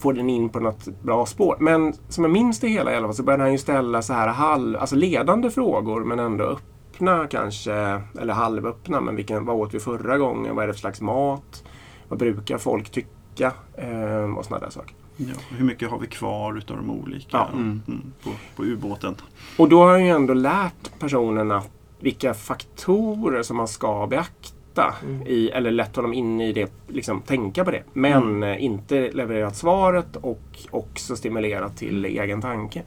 [0.00, 1.56] får den in på något bra spår.
[1.60, 4.12] Men som jag minns det hela i alla fall så började han ju ställa så
[4.12, 7.72] här halv, alltså ledande frågor men ändå öppna kanske,
[8.20, 9.00] eller halvöppna.
[9.00, 10.56] Men vilken, vad åt vi förra gången?
[10.56, 11.64] Vad är det för slags mat?
[12.08, 13.52] Vad brukar folk tycka?
[13.76, 14.94] Ehm, och sådana där saker.
[15.28, 17.48] Ja, hur mycket har vi kvar utav de olika Ja.
[17.52, 17.82] mm.
[18.22, 19.14] på, på ubåten?
[19.56, 24.94] Och då har han ju ändå lärt personen att vilka faktorer som man ska beakta.
[25.04, 25.26] Mm.
[25.26, 27.82] I, eller lett honom in i det, liksom tänka på det.
[27.92, 32.82] Men eh, inte levererat svaret och också stimulerat till egen tanke.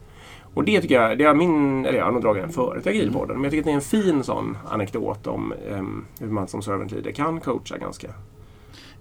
[0.53, 2.89] Och det tycker jag, det har min, eller jag har nog dragit den förut i
[2.89, 3.81] Agilpodden, men jag tycker att det är en
[4.13, 8.07] fin sån anekdot om em, hur man som servant leader kan coacha ganska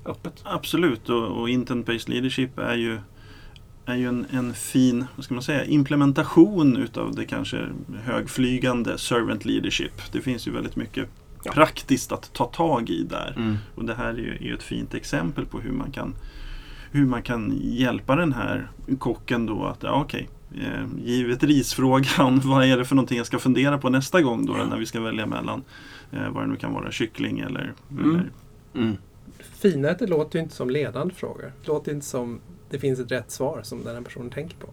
[0.05, 0.33] öppet.
[0.43, 2.99] Absolut, och, och intent-based leadership är ju,
[3.87, 7.69] är ju en, en fin vad ska man säga, implementation utav det kanske
[8.05, 10.13] högflygande servant leadership.
[10.13, 11.09] Det finns ju väldigt mycket
[11.45, 11.53] Ja.
[11.53, 13.35] praktiskt att ta tag i där.
[13.37, 13.57] Mm.
[13.75, 16.15] Och det här är ju, är ju ett fint exempel på hur man kan
[16.91, 18.69] hur man kan hjälpa den här
[18.99, 23.39] kocken då att, ja okej, eh, givet risfrågan, vad är det för någonting jag ska
[23.39, 25.63] fundera på nästa gång då när vi ska välja mellan
[26.13, 28.11] eh, vad det nu kan vara, kyckling eller, Mm.
[28.11, 28.31] eller
[28.75, 28.97] Mm.
[29.61, 31.53] Finätet låter ju inte som ledande frågor.
[31.63, 32.41] Det låter inte som
[32.73, 34.67] det finns ett rätt svar som den här personen tänker på.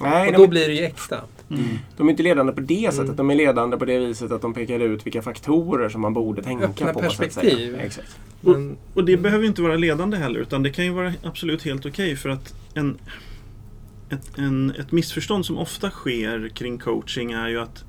[0.00, 1.20] Nej, Och de, då blir det ju äkta.
[1.50, 1.64] mm.
[1.96, 2.92] de är inte ledande på det Mm.
[2.92, 3.16] sättet.
[3.16, 6.42] De är ledande på det viset att de pekar ut vilka faktorer som man borde
[6.42, 7.00] tänka Öppna på.
[7.00, 7.28] så att säga.
[7.28, 7.74] perspektiv.
[7.80, 8.16] Exakt.
[8.40, 11.62] Men, Och det behöver ju inte vara ledande heller utan det kan ju vara absolut
[11.62, 12.98] helt okej för att en,
[14.10, 17.84] ett, en, ett missförstånd som ofta sker kring coaching är ju att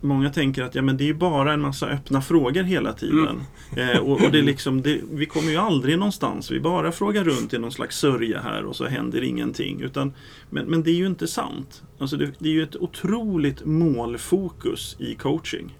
[0.00, 3.40] Många tänker att ja, men det är bara en massa öppna frågor hela tiden.
[3.76, 6.50] Eh, och, och det är liksom, det, vi kommer ju aldrig någonstans.
[6.50, 9.80] Vi bara frågar runt i någon slags sörja här och så händer ingenting.
[9.80, 10.12] Utan,
[10.50, 11.82] men, men det är ju inte sant.
[11.98, 15.78] Alltså det, det är ju ett otroligt målfokus i coaching.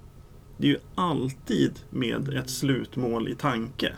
[0.57, 3.93] Det är ju alltid med ett slutmål i tanke.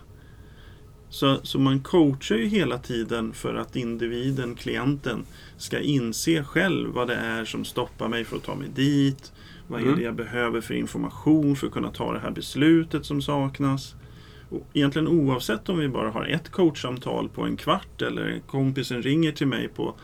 [1.10, 5.24] Så, så man coachar ju hela tiden för att individen, klienten,
[5.56, 9.32] ska inse själv vad det är som stoppar mig för att ta mig dit.
[9.70, 9.98] Vad är Mm.
[9.98, 13.94] det jag behöver för information för att kunna ta det här beslutet som saknas.
[14.48, 19.32] Och egentligen oavsett om vi bara har ett coachsamtal på en kvart eller kompisen ringer
[19.32, 19.94] till mig på,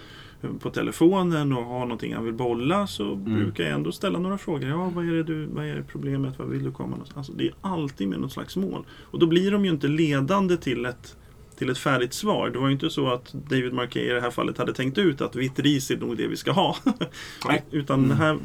[0.60, 4.68] på telefonen och har någonting han vill bolla så brukar jag ändå ställa några frågor.
[4.68, 6.38] Ja, vad är det du, vad är problemet?
[6.38, 7.16] Vad vill du komma någonstans?
[7.16, 8.84] Alltså, det är alltid med något slags mål.
[9.10, 11.16] Och då blir de ju inte ledande till ett,
[11.58, 12.50] till ett färdigt svar.
[12.50, 15.20] Det var ju inte så att David Marquet i det här fallet hade tänkt ut
[15.20, 16.76] att vitt ris är nog det vi ska ha.
[17.70, 18.38] Utan det här,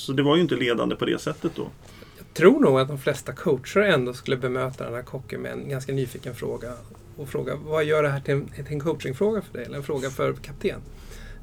[0.00, 1.66] så det var ju inte ledande på det sättet då.
[2.18, 5.68] jag tror nog att de flesta coacher ändå skulle bemöta den här kocken med en
[5.68, 6.72] ganska nyfiken fråga.
[7.16, 9.66] Och fråga vad gör det här till en, till en coachingfråga för dig?
[9.66, 10.80] Eller en fråga för kapten?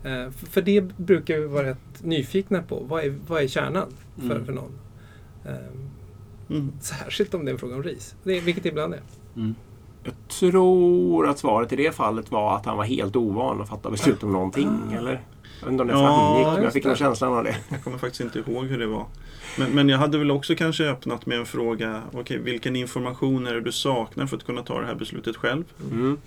[0.03, 2.79] Eh, för, för det brukar vi vara rätt nyfikna på.
[2.79, 4.45] Vad är, vad är kärnan för, Mm.
[4.45, 4.71] för någon?
[5.45, 5.51] Eh,
[6.49, 6.71] Mm.
[6.81, 8.15] särskilt om det är en fråga om ris.
[8.23, 9.01] Det, vilket det ibland är.
[9.35, 9.55] Mm.
[10.03, 13.91] Jag tror att svaret i det fallet var att han var helt ovan att fatta
[13.91, 14.69] beslut om någonting.
[14.97, 15.21] Eller?
[15.69, 16.95] Inte om det Ja, framgick, men jag fick det.
[16.95, 17.57] känslan av det.
[17.69, 19.05] Jag kommer faktiskt inte ihåg hur det var.
[19.57, 22.01] Men, men jag hade väl också kanske öppnat med en fråga.
[22.13, 25.63] Okej, vilken information är det du saknar för att kunna ta det här beslutet själv?
[25.91, 26.17] Mm.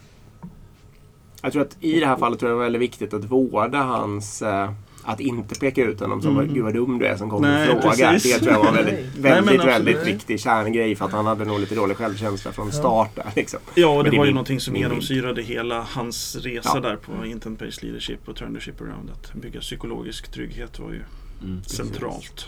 [1.43, 3.79] Jag tror att i det här fallet tror jag det var väldigt viktigt att vårda
[3.79, 4.71] hans, eh,
[5.05, 6.55] att inte peka ut honom som Mm.
[6.55, 8.13] gud vad dum du är som kommer Nej, och frågar.
[8.13, 8.35] precis.
[8.35, 9.05] Det tror jag var väldigt, Nej.
[9.17, 13.17] Nej, väldigt, väldigt viktig kärngrej för att han hade nog lite dålig självkänsla från start
[13.17, 13.27] där.
[13.37, 13.61] Liksom.
[13.75, 16.81] Ja, och det det var ju min- någonting som genomsyrade hela hans resa Ja.
[16.81, 19.11] där på Intent Based Leadership och Turn the Ship Around.
[19.11, 21.01] Att bygga psykologisk trygghet var ju
[21.45, 21.65] Mm.
[21.65, 22.47] centralt.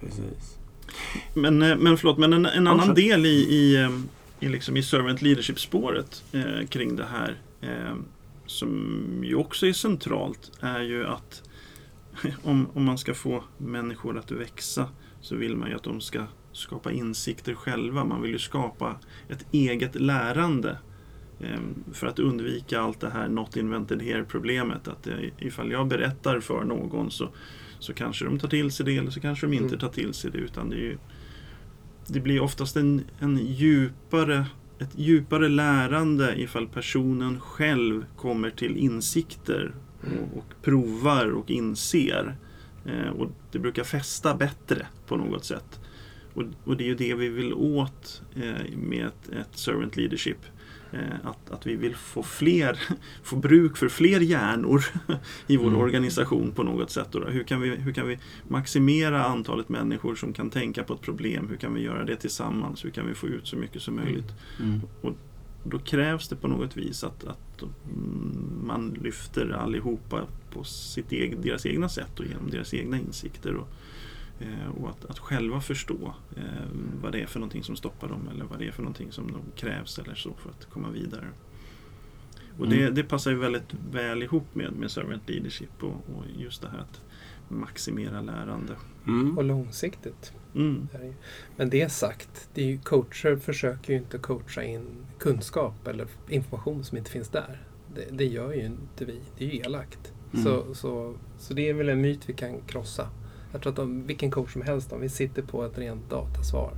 [0.00, 0.56] Precis.
[1.34, 3.90] Men, eh, men förlåt, men en, en annan del i, i, eh,
[4.40, 7.94] i, liksom i servant leadership-spåret eh, kring det här eh,
[8.50, 11.42] som ju också är centralt är ju att
[12.42, 14.88] om, om man ska få människor att växa
[15.20, 18.04] så vill man ju att de ska skapa insikter själva.
[18.04, 18.96] Man vill ju skapa
[19.28, 20.78] ett eget lärande
[21.40, 21.60] eh,
[21.92, 24.88] för att undvika allt det här not invented here-problemet.
[24.88, 27.28] Att eh, ifall jag berättar för någon så
[27.78, 29.78] så kanske de tar till sig det eller så kanske de inte Mm.
[29.78, 30.38] tar till sig det.
[30.38, 30.98] Utan det, är ju,
[32.06, 34.46] det blir oftast en, en djupare,
[34.80, 42.36] ett djupare lärande ifall personen själv kommer till insikter och, och provar och inser.
[42.84, 45.80] Eh, och det brukar fästa bättre på något sätt.
[46.34, 50.38] Och, och det är ju det vi vill åt eh, med ett, ett servant leadership.
[50.92, 52.78] Eh, att, att vi vill få fler,
[53.22, 54.84] få bruk för fler hjärnor
[55.46, 55.80] i vår Mm.
[55.80, 57.08] organisation på något sätt.
[57.28, 61.48] Hur, kan vi, hur kan vi maximera antalet människor som kan tänka på ett problem?
[61.48, 62.84] Hur kan vi göra det tillsammans?
[62.84, 64.32] Hur kan vi få ut så mycket som möjligt?
[64.60, 64.80] Mm.
[65.64, 70.22] Då krävs det på något vis att, att mm, man lyfter allihopa
[70.52, 73.54] på sitt egen, deras egna sätt och genom deras egna insikter.
[73.54, 73.68] Och,
[74.80, 76.42] och att, att själva förstå eh,
[77.02, 79.32] vad det är för någonting som stoppar dem eller vad det är för någonting som
[79.32, 81.28] de krävs eller så för att komma vidare.
[82.58, 82.94] Och det, Mm.
[82.94, 86.78] det passar ju väldigt väl ihop med, med servant leadership och, och just det här
[86.78, 87.00] att
[87.48, 88.76] maximera lärande.
[89.06, 89.38] Mm.
[89.38, 90.32] Och långsiktigt.
[90.54, 90.88] Mm.
[90.92, 91.14] Det
[91.56, 94.86] Men det sagt, det är ju, coacher försöker ju inte coacha in
[95.18, 97.62] kunskap eller information som inte finns där.
[97.94, 99.20] Det, det gör ju inte vi.
[99.38, 100.12] Det är ju elakt.
[100.32, 100.44] Mm.
[100.44, 103.08] Så, så, så det är väl en myt vi kan krossa.
[103.52, 106.70] Jag tror att om vilken coach som helst, om vi sitter på ett rent datasvar,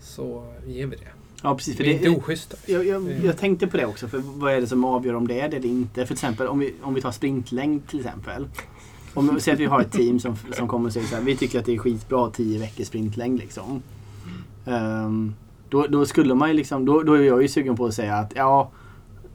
[0.00, 1.08] så ger vi det.
[1.42, 1.76] Ja, precis.
[1.76, 2.56] För vi är det, inte oschyssta.
[2.66, 4.08] jag, jag, jag tänkte på det också.
[4.08, 6.00] För vad är det som avgör om det är det eller inte?
[6.00, 8.46] För till exempel om vi, om vi tar sprintlängd till exempel.
[9.14, 11.22] Om vi säger att vi har ett team som, som kommer och säger så här.
[11.22, 13.82] Vi tycker att det är skitbra 10 veckors sprintlängd liksom.
[14.66, 15.34] Ehm,
[15.68, 18.14] då, då skulle man ju liksom, då, då är jag ju sugen på att säga
[18.14, 18.70] att ja,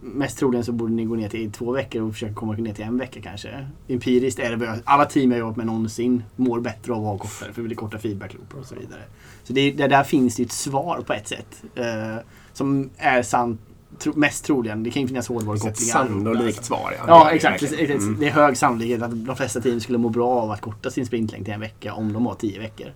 [0.01, 2.83] mest troligen så borde ni gå ner till två veckor och försöka komma ner till
[2.85, 3.67] en vecka kanske.
[3.87, 7.17] Empiriskt är det väl- alla team jag jobbat med någonsin mår bättre av att ha
[7.17, 9.01] kortare, för det blir korta feedbackloopar och så vidare.
[9.43, 11.63] Så det, det där finns det ju ett svar på ett sätt.
[11.75, 12.17] eh,
[12.53, 13.61] som är sant,
[13.99, 14.83] tro, mest troligen.
[14.83, 15.93] Det kan ju finnas Ett hårdvarukopplingar.
[15.93, 16.93] sannolikt svar.
[17.07, 17.61] Ja, exakt.
[17.63, 17.87] verkligen.
[17.87, 18.07] Precis.
[18.07, 18.19] Mm.
[18.19, 21.05] Det är hög sannolikhet att de flesta team skulle må bra av att korta sin
[21.05, 22.87] sprintlängd till en vecka om de har tio veckor.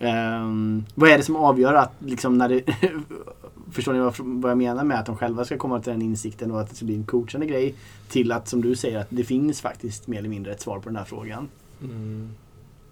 [0.00, 2.62] Ehm, vad är det som avgör att liksom när det...
[3.72, 3.98] förstår ni
[4.40, 6.76] vad, jag menar med att de själva ska komma till den insikten och att det
[6.76, 7.74] ska bli en coachande grej
[8.08, 10.88] till att som du säger att det finns faktiskt mer eller mindre ett svar på
[10.88, 11.48] den här frågan.
[11.82, 12.28] Mm.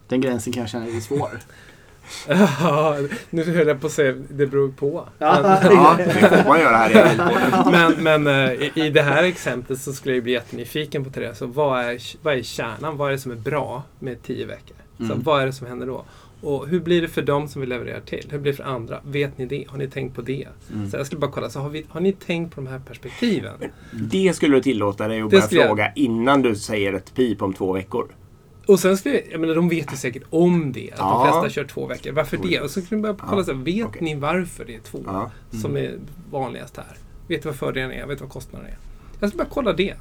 [0.08, 1.30] Den gränsen kan jag känna är svår.
[2.60, 2.96] Ja,
[3.30, 5.08] nu höll jag på att säga det beror på.
[5.18, 5.38] Ja.
[5.42, 7.70] Men, Ja, det får man göra här i
[8.02, 11.38] men, men eh, i, i det här exemplet så skulle jag bli jättenyfiken på Therese.
[11.38, 12.96] Så vad, är, vad är kärnan?
[12.96, 14.76] Vad är det som är bra med tio veckor?
[14.98, 15.22] Så Mm.
[15.22, 16.04] vad är det som händer då?
[16.40, 18.26] Och hur blir det för dem som vi levererar till?
[18.30, 19.00] Hur blir det för andra?
[19.04, 19.64] Vet ni det?
[19.68, 20.48] Har ni tänkt på det?
[20.72, 20.90] Mm.
[20.90, 23.54] Så jag skulle bara kolla, så har, vi, har ni tänkt på de här perspektiven?
[23.92, 27.14] Det skulle du tillåta dig att Det börja skulle jag- fråga innan du säger ett
[27.14, 28.14] pip om två veckor.
[28.66, 30.90] Och sen skulle jag, jag menar, de vet ju säkert om det.
[30.92, 31.24] Att Ja.
[31.32, 32.12] de flesta kör två veckor.
[32.12, 32.60] Varför det?
[32.60, 33.44] Och så skulle man börja kolla, Ja.
[33.44, 34.02] så här, vet Okej.
[34.02, 35.02] ni varför det är två?
[35.06, 35.30] Ja.
[35.62, 35.94] Som är
[36.30, 36.96] vanligast här.
[37.28, 38.06] Vet du vad fördelarna är?
[38.06, 38.76] Vet du vad kostnaderna är?
[39.20, 39.94] Jag ska bara kolla det.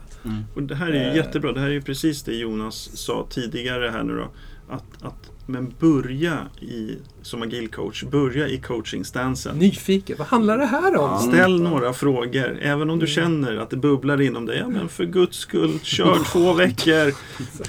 [0.56, 1.16] Och det här är ju Eh.
[1.16, 1.52] jättebra.
[1.52, 4.28] Det här är ju precis det Jonas sa tidigare här nu då.
[4.74, 9.58] Att, att, men börja i, som agil coach, börja i coachingstansen.
[9.58, 10.16] Nyfiken.
[10.20, 11.20] Vad handlar det här om?
[11.20, 12.60] Ställ några frågor.
[12.62, 14.58] Även om du känner att det bubblar inom dig.
[14.60, 17.14] Ja, men för guds skull, kör två veckor.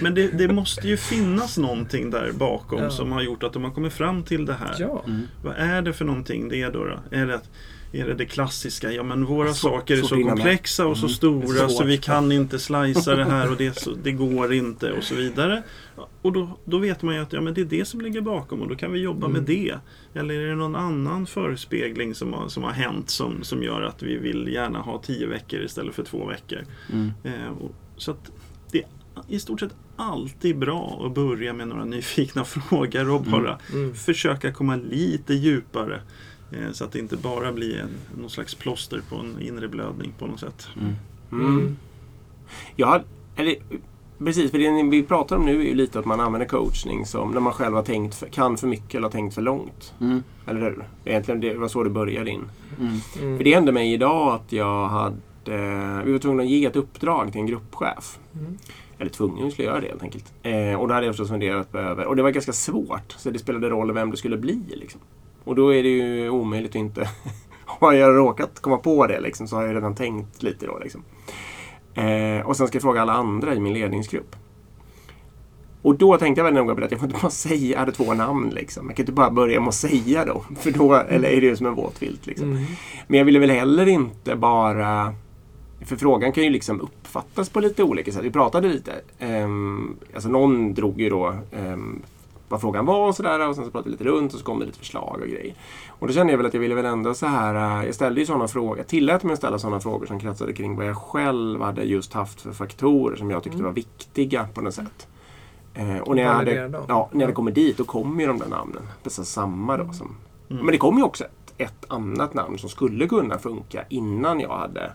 [0.00, 2.90] Men det, det måste ju finnas någonting där bakom Ja.
[2.90, 4.76] som har gjort att de har kommit fram till det här.
[4.78, 5.02] Ja.
[5.06, 5.20] Mm.
[5.44, 6.84] Vad är det för någonting det då?
[6.84, 6.98] då?
[7.16, 7.50] Är, det, att-
[7.92, 8.92] är det det klassiska?
[8.92, 10.26] Ja men våra Svårt- saker är så med.
[10.26, 11.14] komplexa och så Mm.
[11.16, 15.02] stora så vi kan inte slicea det här och det, så, det går inte och
[15.04, 15.62] så vidare.
[16.22, 18.60] Och då, då vet man ju att ja, men det är det som ligger bakom
[18.62, 19.44] och då kan vi jobba med Mm.
[19.44, 19.74] det.
[20.20, 24.02] Eller är det någon annan förespegling som har, som har hänt som, som gör att
[24.02, 26.58] vi vill gärna ha tio veckor istället för två veckor.
[26.92, 27.10] Mm.
[27.24, 28.30] Eh, och, så att
[28.72, 28.86] det är
[29.28, 33.94] i stort sett alltid bra att börja med några nyfikna frågor och bara Mm.
[33.94, 36.00] försöka komma lite djupare.
[36.52, 40.12] Eh, så att det inte bara blir en, någon slags plåster på en inre blödning
[40.18, 40.68] på något sätt.
[40.80, 40.94] Mm.
[41.32, 41.76] Mm.
[42.76, 43.04] Jag har,
[43.36, 43.56] eller,
[44.18, 47.30] precis, för det vi pratar om nu är ju lite att man använder coachning som
[47.30, 49.94] när man själv har tänkt för, kan för mycket eller har tänkt för långt.
[50.00, 50.22] Mm.
[50.46, 50.84] Eller hur?
[51.04, 52.44] Egentligen det var så det började in.
[52.78, 52.92] Mm.
[53.20, 53.36] Mm.
[53.36, 55.16] För det hände mig idag att jag hade
[56.04, 58.18] vi var tvungna att ge ett uppdrag till en gruppchef.
[58.34, 58.58] Mm.
[58.98, 60.32] Eller tvungen, skulle göra det helt enkelt.
[60.42, 63.12] Eh, och då hade jag förstås funderat över, och det var ganska svårt.
[63.18, 64.62] Så det spelade roll vem det skulle bli.
[64.66, 65.00] Liksom.
[65.44, 67.08] Och då är det ju omöjligt att inte...
[67.66, 70.78] har jag råkat komma på det liksom, så har jag redan tänkt lite då.
[70.78, 71.04] Liksom.
[71.94, 74.36] Eh, och sen ska jag fråga alla andra i min ledningsgrupp.
[75.82, 77.78] Och då tänkte jag väl noga på det att jag får inte bara säga, jag
[77.78, 78.86] hade två namn liksom.
[78.86, 80.44] Jag kan inte bara börja med att säga då.
[80.56, 82.50] För då eller är det ju som en våt filt liksom.
[82.50, 82.64] Mm.
[83.06, 85.14] Men jag ville väl heller inte bara...
[85.80, 88.24] För frågan kan ju liksom uppfattas på lite olika sätt.
[88.24, 88.92] Vi pratade lite.
[89.20, 92.02] Um, alltså någon drog ju då um,
[92.52, 94.58] vad frågan var och sådär och sen så pratade vi lite runt och så kom
[94.60, 95.54] det lite förslag och grejer.
[95.88, 98.20] Och då kände jag väl att jag ville väl ändå så här, uh, jag ställde
[98.20, 100.96] ju sådana frågor, jag tillät mig att ställa sådana frågor som kretsade kring vad jag
[100.96, 103.66] själv hade just haft för faktorer som jag tyckte Mm.
[103.66, 105.08] var viktiga på något sätt.
[105.74, 107.08] Eh, och när jag, hade, ja, när Ja.
[107.12, 108.82] jag kommer dit då kommer ju de där namnen.
[109.02, 109.92] Precis samma då.
[109.92, 110.16] Som,
[110.50, 110.64] Mm.
[110.64, 114.56] Men det kom ju också ett, ett annat namn som skulle kunna funka innan jag
[114.58, 114.92] hade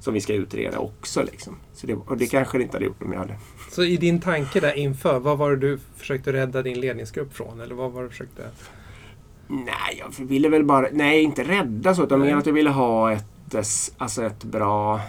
[0.00, 1.22] som vi ska utreda också.
[1.22, 1.56] Liksom.
[1.72, 3.36] Så det, och det kanske det inte hade gjort om jag hade...
[3.70, 7.60] Så i din tanke där inför, vad var det du försökte rädda din ledningsgrupp från?
[7.60, 8.42] Eller vad var det du försökte...
[9.48, 10.86] Nej, jag ville väl bara...
[10.92, 12.04] Nej, inte rädda så.
[12.04, 13.62] Utan mer att jag ville ha ett, eh,
[13.98, 15.00] alltså ett bra...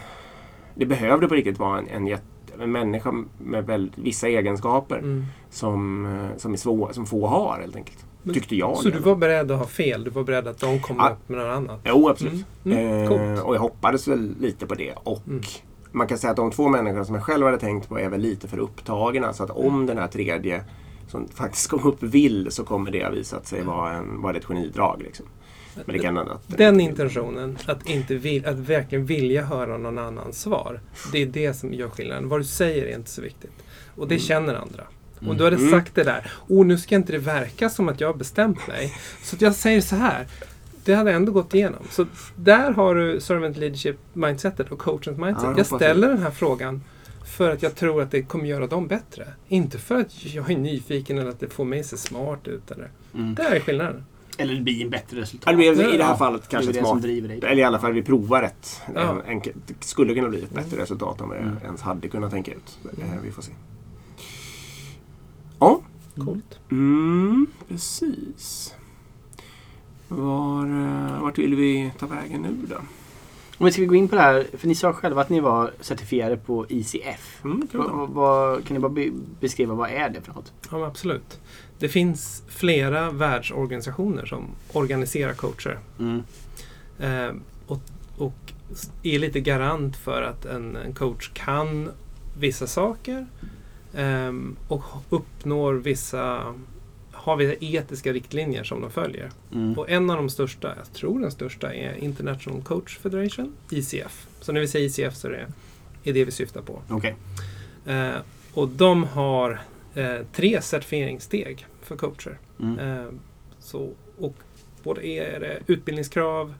[0.75, 2.23] Det behövde på riktigt vara en, en, jätte,
[2.59, 5.25] en människa med väl, vissa egenskaper Mm.
[5.49, 8.05] som, eh, som, är svår, som få har helt enkelt.
[8.33, 8.77] Tyckte jag.
[8.77, 10.03] Så du var beredd att ha fel?
[10.03, 11.09] Du var beredd att de kom Ja.
[11.09, 11.79] upp med något annat?
[11.85, 12.45] Jo, absolut.
[12.65, 12.77] Mm.
[12.77, 13.33] Mm.
[13.35, 14.93] Eh, och jag hoppades väl lite på det.
[15.03, 15.41] Och Mm.
[15.91, 18.21] man kan säga att de två människorna som jag själv hade tänkt på är väl
[18.21, 19.33] lite för upptagna.
[19.33, 19.67] Så att Mm.
[19.67, 20.63] om den här tredje
[21.07, 24.45] som faktiskt kom upp vill så kommer det ha visat sig vara, en, vara ett
[24.45, 25.01] genidrag.
[25.03, 25.25] Liksom.
[25.85, 26.57] Men det kan att...
[26.57, 30.79] Den intentionen, att, inte vil, att verkligen vilja höra någon annans svar.
[31.11, 32.29] Det är det som gör skillnaden.
[32.29, 33.51] Vad du säger är inte så viktigt.
[33.95, 34.83] Och det känner andra.
[35.27, 35.71] Om du hade Mm.
[35.71, 38.93] sagt det där, oh nu ska inte det verka som att jag har bestämt mig.
[39.23, 40.27] Så att jag säger så här.
[40.85, 41.79] Det hade ändå gått igenom.
[41.89, 42.05] Så
[42.35, 45.43] där har du servant leadership mindsetet och coachens mindset.
[45.43, 46.81] Ja, jag ställer den här frågan
[47.25, 49.27] för att jag tror att det kommer göra dem bättre.
[49.47, 52.71] Inte för att jag är nyfiken eller att det får mig att se smart ut.
[52.71, 52.89] Eller.
[53.15, 53.35] Mm.
[53.35, 54.05] Det här är skillnaden.
[54.37, 55.49] Eller det blir en bättre resultat.
[55.53, 56.17] Det blir I det här Ja.
[56.17, 57.01] fallet det är kanske det som smart.
[57.01, 57.37] driver dig.
[57.43, 58.81] Eller i alla fall vi provar ett.
[58.95, 59.21] Ja.
[59.27, 61.57] En, en, det skulle kunna bli ett bättre resultat än vad jag Mm.
[61.65, 62.79] ens hade kunnat tänka ut.
[62.97, 63.51] Eh, vi får se.
[65.61, 65.81] Ja,
[66.15, 66.59] Coolt.
[66.71, 68.75] mm, precis.
[70.07, 72.75] Var, eh, vart vill vi ta vägen nu då?
[73.57, 75.71] Om vi ska gå in på det här, för ni sa själva att ni var
[75.79, 77.41] certifierade på ICF.
[77.43, 80.53] Mm, vad, vad, kan ni bara be, beskriva vad är det för något?
[80.71, 81.39] Ja, absolut.
[81.79, 85.79] Det finns flera världsorganisationer som organiserar coacher.
[85.99, 86.23] Mm.
[86.99, 87.35] Eh,
[87.67, 87.81] och,
[88.17, 88.53] och
[89.03, 91.89] är lite garant för att en, en coach kan
[92.39, 93.27] vissa saker
[93.95, 94.31] eh,
[94.67, 96.53] och uppnår vissa
[97.21, 99.29] har vissa etiska riktlinjer som de följer.
[99.53, 99.79] Mm.
[99.79, 104.27] Och en av de största, jag tror den största, är International Coach Federation, ICF.
[104.41, 105.47] Så när vi säger ICF så är det,
[106.09, 106.81] är det vi syftar på.
[106.89, 107.15] Okej.
[107.85, 108.15] Eh,
[108.53, 109.61] och de har
[109.95, 112.37] eh, tre certifieringssteg för coacher.
[112.59, 112.79] Mm.
[112.79, 113.11] Eh,
[113.59, 114.35] så, och
[114.83, 116.53] både är det utbildningskrav,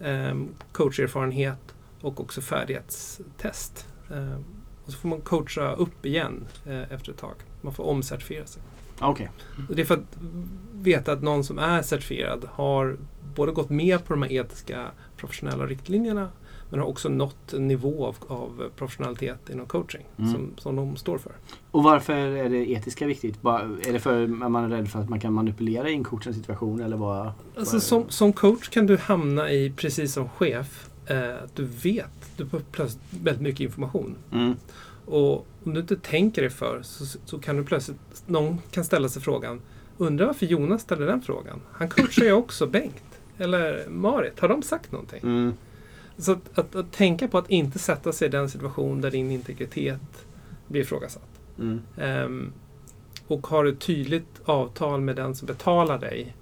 [0.00, 0.34] eh,
[0.72, 3.86] coacherfarenhet och också färdighetstest.
[4.10, 4.38] Eh,
[4.90, 7.34] och så får man coacha upp igen eh, efter ett tag.
[7.60, 8.62] Man får omcertifiera sig.
[9.00, 9.30] Okej.
[9.68, 10.18] Och det är för att
[10.72, 12.96] veta att någon som är certifierad har
[13.34, 16.28] både gått med på de här etiska professionella riktlinjerna
[16.70, 20.32] men har också nått en nivå av, av professionalitet inom coaching Mm.
[20.32, 21.32] som, som de står för.
[21.70, 23.42] Och varför är det etiska viktigt?
[23.42, 26.04] Bara, är det för att man är rädd för att man kan manipulera i en
[26.04, 26.80] coachens situation?
[26.80, 27.32] Eller vad?
[27.58, 32.46] Alltså, som, som coach kan du hamna i, precis som chef, att du vet, du
[32.46, 34.16] får plötsligt väldigt mycket information.
[34.32, 34.56] Mm.
[35.06, 39.08] Och om du inte tänker dig för så, så kan du plötsligt, någon kan ställa
[39.08, 39.60] sig frågan,
[39.98, 41.60] undrar varför Jonas ställer den frågan?
[41.72, 43.04] Han coachar ju också Bengt.
[43.38, 45.20] Eller Marit, har de sagt någonting?
[45.22, 45.52] Mm.
[46.16, 49.30] Så att, att, att tänka på att inte sätta sig i den situation där din
[49.30, 50.26] integritet
[50.66, 51.40] blir ifrågasatt.
[51.58, 51.80] Mm.
[51.98, 52.52] Ehm,
[53.26, 56.34] och har ett tydligt avtal med den som betalar dig.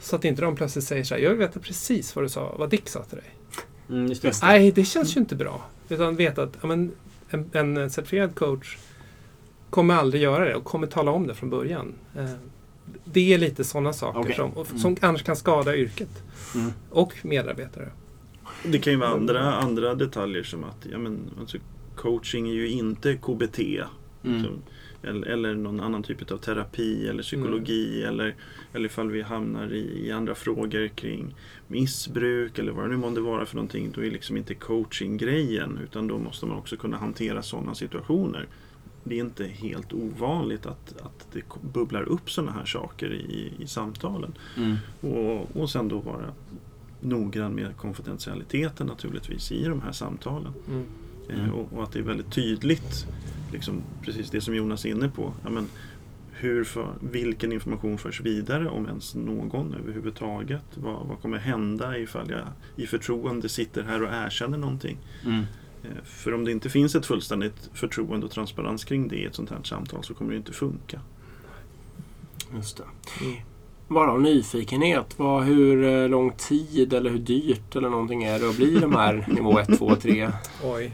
[0.00, 2.70] Så att inte de plötsligt säger så här, jag vet precis vad du sa, vad
[2.70, 3.35] Dick sa till dig.
[3.88, 4.32] Mm, just det.
[4.42, 5.64] Nej, det känns ju inte bra.
[5.88, 6.92] Utan veta att ja, men,
[7.30, 8.76] en, en certifierad coach
[9.70, 11.94] kommer aldrig göra det och kommer tala om det från början.
[12.18, 12.28] Ehm,
[13.04, 14.34] det är lite sådana saker Okej.
[14.34, 14.78] som, Mm.
[14.78, 16.22] som annars kan skada yrket
[16.54, 16.72] Mm.
[16.90, 17.88] och medarbetare.
[18.64, 21.58] Det kan ju vara andra, andra detaljer som att ja, men, alltså,
[21.96, 23.58] coaching är ju inte KBT.
[24.24, 24.46] Mm.
[25.02, 28.34] Eller, eller någon annan typ av terapi eller psykologi eller,
[28.72, 31.34] eller ifall vi hamnar i, i andra frågor kring
[31.68, 33.92] missbruk eller vad det nu månde vara för någonting.
[33.94, 38.46] Då är liksom inte coaching grejen utan då måste man också kunna hantera sådana situationer.
[39.04, 41.42] Det är inte helt ovanligt att, att det
[41.72, 44.34] bubblar upp sådana här saker i, i samtalen.
[44.56, 44.76] Mm.
[45.00, 46.34] Och, och sen då vara
[47.00, 50.52] noggrann med konfidentialiteten naturligtvis i de här samtalen.
[50.68, 50.86] Mm.
[51.30, 51.54] Mm.
[51.54, 53.06] Och, och att det är väldigt tydligt,
[53.52, 55.32] liksom, precis det som Jonas är inne på.
[55.44, 55.68] Ja, men,
[56.38, 60.64] hur för, vilken information förs vidare om ens någon överhuvudtaget?
[60.74, 62.42] Vad, vad kommer hända ifall jag
[62.76, 64.98] i förtroende sitter här och erkänner någonting?
[65.24, 65.40] Mm.
[65.82, 69.34] Eh, För om det inte finns ett fullständigt förtroende och transparens kring det i ett
[69.34, 71.00] sånt här samtal så kommer det inte funka.
[72.54, 72.84] Just det.
[73.24, 73.36] Mm.
[73.88, 78.48] Bara av nyfikenhet, vad, hur eh, lång tid eller hur dyrt eller någonting är det
[78.48, 80.30] att bli de här nivå 1, 2, 3?
[80.64, 80.92] Oj.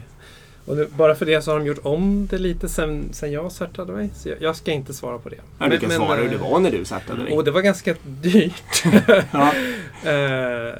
[0.65, 3.51] Och nu, bara för det så har de gjort om det lite sen, sen jag
[3.51, 4.09] startade mig.
[4.15, 5.35] Så jag, jag ska inte svara på det.
[5.59, 7.33] Ja, du kan svara hur det eh, var när du startade dig.
[7.37, 8.83] Och det var ganska dyrt.
[9.31, 9.53] Ja.
[10.05, 10.75] Eh,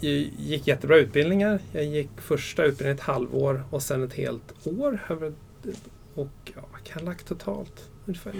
[0.00, 1.58] jag gick jättebra utbildningar.
[1.72, 4.98] Jag gick första utbildningen ett halvår och sen ett helt år.
[6.14, 7.88] Och ja, vad kan jag lagt totalt?
[8.06, 8.34] Ungefär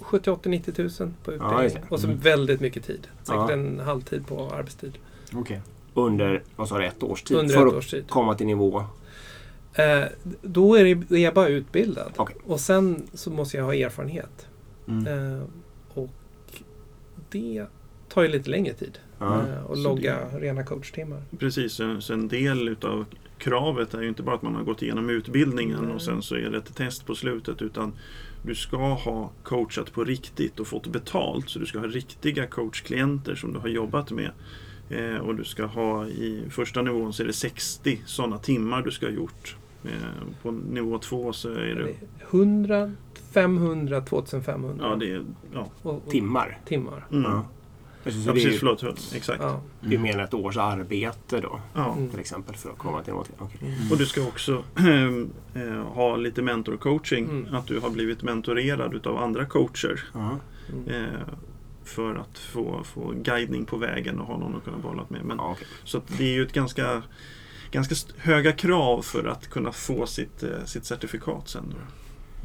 [0.00, 1.62] 78-90 tusen på Ja, utbildningen.
[1.64, 1.82] just det.
[1.88, 2.18] och så Mm.
[2.18, 3.06] väldigt mycket tid.
[3.18, 3.52] Säkert Ja.
[3.52, 4.92] en halvtid på arbetstid.
[5.34, 5.60] Okej.
[5.94, 7.36] Under, vad sa du, ett års tid?
[7.36, 8.04] Under för ett att års tid.
[8.08, 8.84] komma till nivå?
[9.74, 10.04] Eh,
[10.42, 12.12] då är, det, är jag bara utbildad.
[12.16, 12.36] Okej.
[12.44, 14.46] Och sen så måste jag ha erfarenhet.
[14.88, 15.06] Mm.
[15.06, 15.42] Eh,
[15.94, 16.10] och
[17.30, 17.66] det
[18.08, 18.98] tar ju lite längre tid.
[19.18, 19.46] Ja.
[19.48, 21.22] Eh, och Så logga rena coachtimmar.
[21.38, 23.04] Precis, så, så en del utav
[23.38, 25.94] kravet är ju inte bara att man har gått igenom utbildningen Nej.
[25.94, 27.92] och sen så är det ett test på slutet utan
[28.42, 31.48] du ska ha coachat på riktigt och fått betalt.
[31.48, 34.30] Så du ska ha riktiga coachklienter som du har jobbat med.
[34.90, 38.90] Eh, och du ska ha i första nivån så är det 60 sådana timmar du
[38.90, 39.56] ska ha gjort.
[39.84, 39.90] Eh,
[40.42, 41.96] på nivå två så är det, Det är
[42.30, 42.92] 100,
[43.32, 44.86] 500, 2500.
[44.90, 45.68] ja, det är, ja.
[45.82, 46.58] och, och, Timmar?
[46.64, 47.06] timmar.
[47.12, 47.22] Mm.
[47.22, 47.44] Ja.
[48.06, 48.84] Ja, precis, ju- förlåt.
[49.14, 49.42] Exakt.
[49.42, 49.60] Ja.
[49.80, 51.92] det är mer än ett års arbete då, Ja.
[51.92, 52.10] Mm.
[52.10, 53.30] till exempel, för att komma till något.
[53.38, 53.58] Okej.
[53.78, 53.92] Mm.
[53.92, 54.52] Och du ska också
[55.54, 57.24] eh, ha lite mentorcoaching.
[57.24, 57.54] Mm.
[57.54, 60.00] Att du har blivit mentorerad utav andra coacher.
[60.14, 60.88] Mm.
[61.04, 61.08] Eh,
[61.84, 65.24] för att få, få guidning på vägen och ha någon att kunna bolla med.
[65.24, 65.66] Men, Ja, okej.
[65.84, 67.02] Så att det är ju ett ganska,
[67.74, 71.64] ganska höga krav för att kunna få sitt, eh, sitt certifikat sen.
[71.70, 71.76] Då.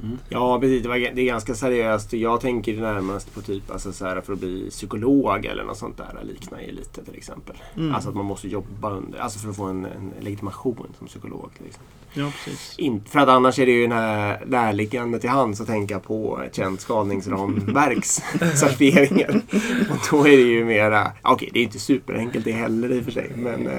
[0.03, 0.17] Mm.
[0.30, 0.84] Ja, precis.
[0.84, 2.13] Det, det är ganska seriöst.
[2.13, 5.97] Jag tänker närmast på typ alltså så här, för att bli psykolog eller något sånt
[5.97, 7.55] där liknar ju lite till exempel.
[7.77, 7.95] Mm.
[7.95, 11.49] Alltså att man måste jobba under, alltså för att få en, en legitimation som psykolog.
[11.57, 11.93] Till exempel.
[12.13, 12.75] Ja, precis.
[12.77, 16.82] Inte, för att annars är det ju närliggande till hands att tänka på ett känt
[16.82, 18.09] skalningsramverks
[18.55, 19.41] certifieringar.
[19.89, 23.05] Och då är det ju mera, okej det är inte superenkelt det heller i och
[23.05, 23.32] för sig.
[23.36, 23.69] Men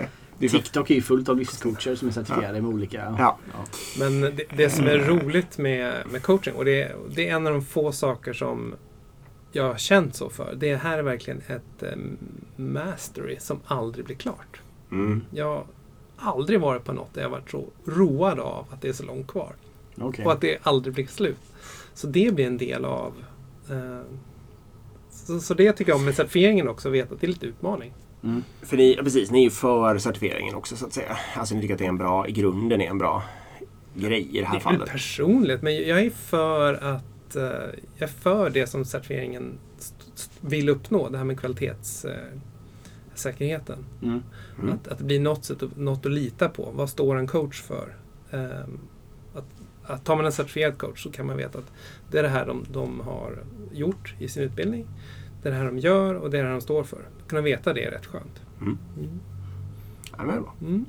[0.49, 3.16] TikTok är ju fullt av livscoacher som är certifierade med olika...
[3.18, 3.38] ja.
[3.99, 7.53] Men det, det som är roligt med, med coaching, och det, det är en av
[7.53, 8.74] de få saker som
[9.53, 10.55] jag har känt så för.
[10.55, 11.97] Det här är verkligen ett eh,
[12.57, 14.61] mastery som aldrig blir klart.
[14.91, 15.24] Mm.
[15.30, 15.64] Jag
[16.16, 19.05] har aldrig varit på något där jag varit så road av att det är så
[19.05, 19.53] långt kvar.
[19.99, 20.24] Okej.
[20.24, 21.38] Och att det aldrig blir slut.
[21.95, 23.12] Så det blir en del av...
[23.70, 24.01] Eh,
[25.11, 27.47] så, så det tycker jag om med certifieringen också, att veta att det är lite
[27.47, 27.93] utmaning.
[28.25, 28.45] Mm.
[28.62, 31.18] För ni, ja, precis, ni är ju för certifieringen också så att säga.
[31.35, 33.23] Alltså ni tycker att det är en bra, i grunden är en bra
[33.95, 34.89] grej i det här Det är fallet.
[34.89, 37.43] personligt, men jag är för att eh,
[37.97, 39.59] jag är för det som certifieringen
[40.41, 43.85] vill uppnå, det här med kvalitetssäkerheten.
[44.03, 44.23] Mm.
[44.59, 44.73] Mm.
[44.75, 46.71] Att, att det blir något, sätt, något att lita på.
[46.75, 47.97] Vad står en coach för?
[49.35, 49.45] Att,
[49.85, 51.73] att tar man en certifierad coach så kan man veta att
[52.11, 53.39] det är det här de, de har
[53.73, 54.87] gjort i sin utbildning.
[55.43, 57.01] Det är det här de gör och det är det här de står för.
[57.31, 58.41] Kunna veta det är rätt skönt.
[58.61, 58.78] Mm.
[58.99, 59.20] Mm.
[60.16, 60.55] Ja, men bra.
[60.61, 60.87] Mm.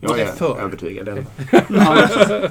[0.00, 1.08] Jag är är övertygad.
[1.68, 2.08] Ja,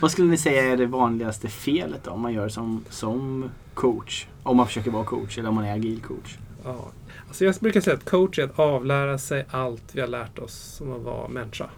[0.00, 4.26] Vad skulle ni säga är det vanligaste felet då, om man gör som, som coach?
[4.42, 6.38] Om man försöker vara coach eller om man är agil coach?
[6.64, 6.88] Ja.
[7.28, 10.54] Alltså jag brukar säga att coach är att avlära sig allt vi har lärt oss
[10.54, 11.70] som att vara människa.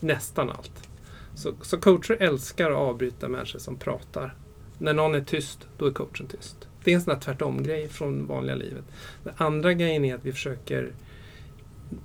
[0.00, 0.88] Nästan allt.
[1.34, 4.34] Så, så coacher älskar att avbryta människor som pratar.
[4.78, 6.67] När någon är tyst, då är coachen tyst.
[6.88, 8.84] Det är en sån här tvärtom-grej från vanliga livet.
[9.24, 10.92] Den andra grejen är att vi försöker,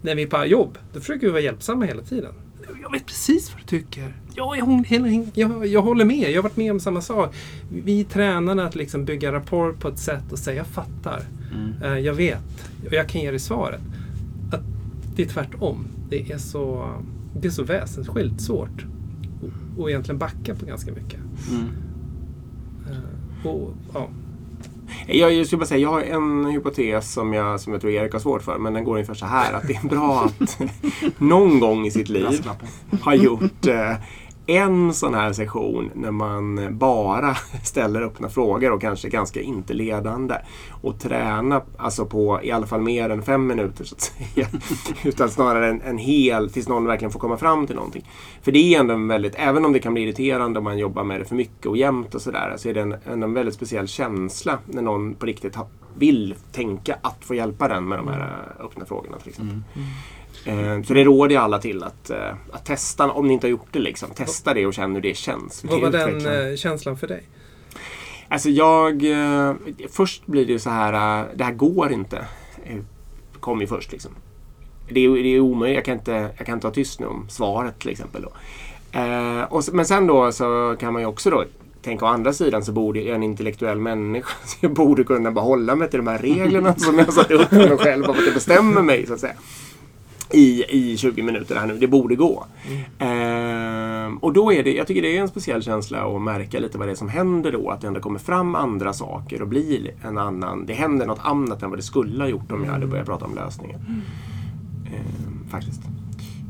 [0.01, 2.33] när vi är på jobb, då försöker vi vara hjälpsamma hela tiden.
[2.81, 4.15] Jag vet precis vad du tycker.
[4.35, 6.31] Ja, jag, jag, jag, jag håller med.
[6.31, 7.35] Jag har varit med om samma sak.
[7.83, 11.21] Vi tränar att liksom bygga rapport på ett sätt och säga jag fattar.
[11.53, 11.73] Mm.
[11.83, 13.81] Eh, Jag vet och jag kan ge dig svaret.
[14.51, 14.61] Att
[15.15, 15.85] det är tvärtom.
[16.09, 16.89] Det är så,
[17.41, 18.85] det är så väsensskilt svårt.
[19.41, 21.19] Och, och egentligen backa på ganska mycket.
[21.51, 21.67] Mm.
[22.91, 24.09] Eh, Och, ja.
[25.07, 28.13] Jag, jag skulle bara säga, jag har en hypotes som jag, som jag tror Erik
[28.13, 28.57] har svårt för.
[28.57, 29.53] Men den går ungefär så här.
[29.53, 30.61] Att det är bra att
[31.17, 32.47] någon gång i sitt liv
[33.01, 33.93] har gjort eh,
[34.45, 40.35] en sån här session när man bara ställer öppna frågor och kanske ganska inte ledande.
[40.69, 44.47] Och träna alltså på i alla fall mer än fem minuter så att säga.
[45.03, 48.09] Utan snarare en, en hel tills någon verkligen får komma fram till någonting.
[48.41, 51.03] För det är ändå en väldigt, även om det kan bli irriterande om man jobbar
[51.03, 53.87] med det för mycket och jämt och sådär, så är det en, en, väldigt speciell
[53.87, 55.57] känsla när någon på riktigt
[55.97, 59.53] vill tänka att få hjälpa den med de här eh, öppna frågorna till exempel.
[59.53, 59.63] Mm.
[59.75, 59.87] mm.
[60.45, 63.51] Eh, Så det råder jag alla till att, eh, att testa, om ni inte har
[63.51, 64.09] gjort det liksom.
[64.09, 65.63] Testa det och känn hur det känns.
[65.63, 67.23] Vad var den eh, känslan för dig?
[68.27, 69.03] Alltså jag...
[69.89, 72.25] Först blir det ju så här, det här går inte.
[73.39, 74.11] Kom ju först liksom.
[74.89, 77.25] Det är, det är omöjligt, jag kan, inte, jag kan inte vara tyst nu om
[77.29, 78.21] svaret till exempel.
[78.21, 78.29] Då.
[79.49, 81.43] Och, men sen då så kan man ju också då
[81.81, 85.45] tänka å andra sidan så borde jag en intellektuell människa så jag borde kunna bara
[85.45, 88.25] hålla mig till de här reglerna som jag satt upp för mig själv och att
[88.25, 89.35] jag bestämmer mig så att säga.
[90.31, 91.77] I, I 20 minuter här nu.
[91.77, 92.45] Det borde gå.
[92.99, 96.77] Ehm, och då är det, jag tycker det är en speciell känsla att märka lite
[96.77, 97.69] vad det är som händer då.
[97.69, 101.63] Att det ändå kommer fram andra saker och blir en annan, det händer något annat
[101.63, 103.79] än vad det skulle ha gjort om jag hade börjat prata om lösningen.
[104.85, 105.81] Ehm, faktiskt.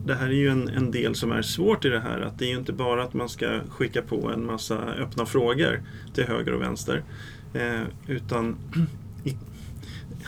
[0.06, 2.22] Det här är ju en, en del som är svårt i det här.
[2.22, 5.82] Att det är ju inte bara att man ska skicka på en massa öppna frågor
[6.14, 7.04] till höger och vänster.
[7.54, 8.56] Eh, utan
[9.24, 9.38] i,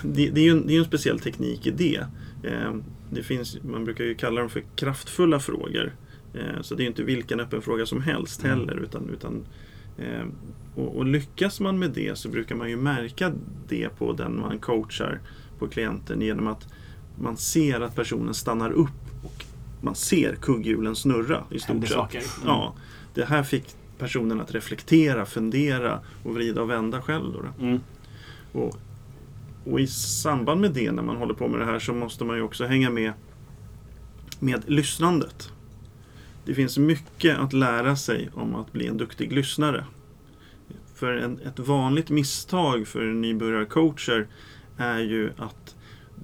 [0.04, 2.06] det, det är ju en, det är ju en speciell teknik i det.
[2.43, 5.95] Ehm, det finns, man brukar ju kalla dem för kraftfulla frågor.
[6.34, 8.76] Eh, så det är inte vilken öppen fråga som helst heller.
[8.84, 9.45] Utan, utan,
[9.97, 10.26] eh,
[10.76, 13.32] och, och lyckas man med det så brukar man ju märka
[13.68, 15.20] det på den man coachar
[15.60, 16.68] på klienten genom att
[17.20, 19.45] man ser att personen stannar upp och
[19.82, 21.91] man ser kugghjulen snurra i stort sett.
[21.91, 22.18] saker.
[22.18, 22.47] Mm.
[22.47, 22.76] Ja,
[23.14, 27.34] det här fick personen att reflektera, fundera och vrida och vända själv.
[27.34, 27.66] Då då.
[27.66, 27.80] Mm.
[28.51, 28.78] Och,
[29.66, 32.36] och i samband med det, när man håller på med det här, så måste man
[32.36, 33.13] ju också hänga med
[34.39, 35.51] med lyssnandet.
[36.45, 39.86] Det finns mycket att lära sig om att bli en duktig lyssnare.
[40.95, 44.28] För en, ett vanligt misstag för nybörjarcoacher
[44.78, 45.75] är ju att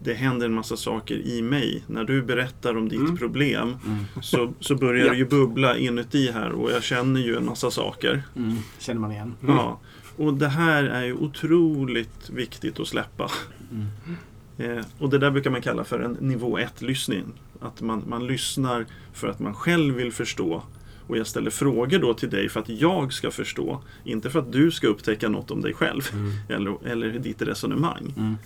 [0.04, 1.84] det händer en massa saker i mig.
[1.88, 3.18] När du berättar om ditt Mm.
[3.18, 4.06] problem Mm.
[4.22, 5.12] så, så börjar Ja.
[5.12, 8.24] det ju bubbla inuti här och jag känner ju en massa saker.
[8.36, 8.56] Mm.
[8.80, 9.36] Känner man igen.
[9.48, 9.80] Ja.
[10.18, 13.32] Och det här är ju otroligt viktigt att släppa.
[13.72, 14.78] Mm.
[14.78, 17.24] Eh, och det där brukar man kalla för en nivå 1-lyssning.
[17.60, 20.64] Att man, man lyssnar för att man själv vill förstå.
[21.08, 23.82] Och jag ställer frågor då till dig för att jag ska förstå.
[24.04, 26.02] Inte för att du ska upptäcka något om dig själv.
[26.50, 28.38] Eller, eller ditt resonemang.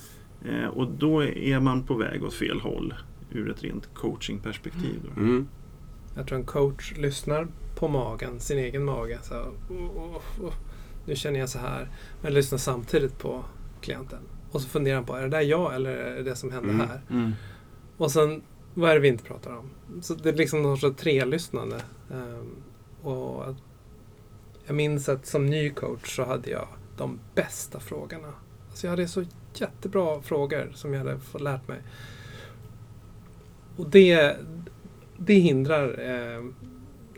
[0.50, 2.94] Eh, och då är man på väg åt fel håll.
[3.32, 5.12] Ur ett rent coachingperspektiv.
[5.18, 5.48] Mm.
[6.16, 9.20] Jag tror en coach lyssnar på magen, sin egen mage.
[9.24, 9.36] Så,
[9.70, 10.54] oh, oh, oh,
[11.06, 11.90] nu känner jag så här.
[12.22, 13.46] Men lyssnar samtidigt på
[13.82, 14.20] klienten.
[14.52, 16.70] Och så funderar han på, är det där jag eller är det det som hände
[16.70, 16.88] Mm.
[16.88, 17.02] här?
[17.10, 17.32] Mm.
[17.98, 18.42] Och sen,
[18.74, 19.70] vad är det vi inte pratar om?
[20.02, 21.82] Så det är liksom någon sorts tre-lyssnande.
[22.12, 22.56] Ehm,
[23.02, 23.56] och att,
[24.66, 26.68] jag minns att som ny coach så hade jag
[26.98, 28.34] de bästa frågorna.
[28.70, 29.24] Alltså jag hade så
[29.62, 31.78] jättebra frågor som jag hade fått lärt mig.
[33.78, 34.36] Och det,
[35.18, 36.44] det hindrar eh,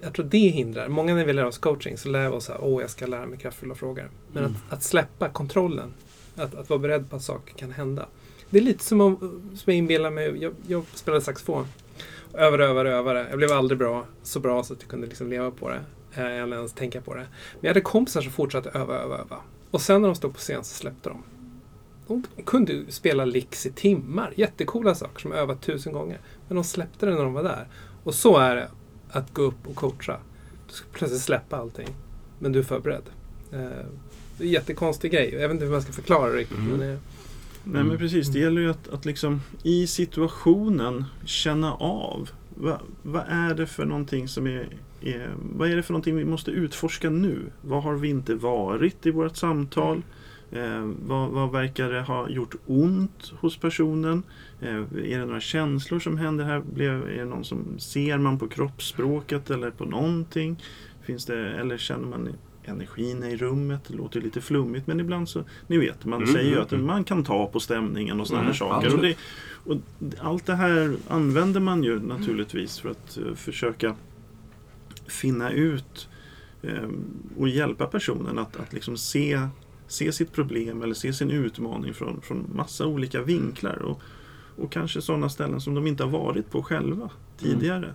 [0.02, 0.88] jag tror det hindrar.
[0.88, 3.26] Många när vi lär oss coaching så lär vi oss att åh, jag ska lära
[3.26, 4.10] mig kraftfulla frågor.
[4.32, 4.56] Men Mm.
[4.68, 5.94] att, att släppa kontrollen,
[6.36, 8.06] att, att vara beredd på att saker kan hända.
[8.50, 9.18] Det är lite som om,
[9.56, 11.66] som jag inbillar mig, jag, jag spelade saxofon.
[12.34, 13.26] Övade, övade, övade.
[13.30, 15.82] Jag blev aldrig bra, så bra så att jag kunde liksom leva på det.
[16.14, 17.20] Eh, eller ens tänka på det.
[17.20, 19.38] Men jag hade kompisar som fortsatte öva, öva, öva.
[19.72, 21.24] Och sen när de stod på scen så släppte de.
[22.08, 24.34] De kunde spela licks i timmar.
[24.36, 26.20] Jättekola saker som jag övat tusen gånger.
[26.48, 27.68] Men de släppte det när de var där.
[28.04, 28.70] Och så är det
[29.10, 30.18] att gå upp och coacha.
[30.68, 31.88] Du ska plötsligt släppa allting.
[32.40, 33.04] Men du är förberedd.
[33.52, 33.60] Eh,
[34.38, 35.34] det är en jättekonstig grej.
[35.34, 36.58] Jag vet inte hur man ska förklara det riktigt.
[36.58, 36.78] Mm.
[36.78, 37.00] Men, eh,
[37.64, 43.24] Nej men precis, det gäller ju att, att liksom i situationen känna av vad, vad
[43.28, 44.70] är det för någonting som är,
[45.02, 47.40] är Vad är det för någonting vi måste utforska nu?
[47.62, 50.02] Vad har vi inte varit i vårt samtal?
[50.52, 54.24] Eh, vad, vad verkar det ha gjort ont hos personen?
[54.62, 56.60] Eh, är det några känslor som händer här?
[56.74, 60.64] Blev, är det någon som ser man på kroppsspråket eller på någonting?
[61.02, 62.30] Finns det, eller känner man
[62.64, 63.82] energin i rummet?
[63.88, 66.72] Det låter lite flummigt men ibland så, ni vet, man Mm, säger ju mm, att
[66.72, 66.86] mm.
[66.86, 68.96] man kan ta på stämningen och sådana Mm, här saker.
[68.96, 69.16] Och det,
[69.66, 69.78] och
[70.20, 73.96] allt det här använder man ju naturligtvis för att eh, försöka
[75.08, 76.10] finna ut
[76.62, 76.90] eh,
[77.38, 79.40] och hjälpa personen att, att liksom se,
[79.88, 83.78] se sitt problem eller se sin utmaning från, från massa olika vinklar.
[83.82, 84.02] Och,
[84.64, 87.94] och kanske sådana ställen som de inte har varit på själva tidigare.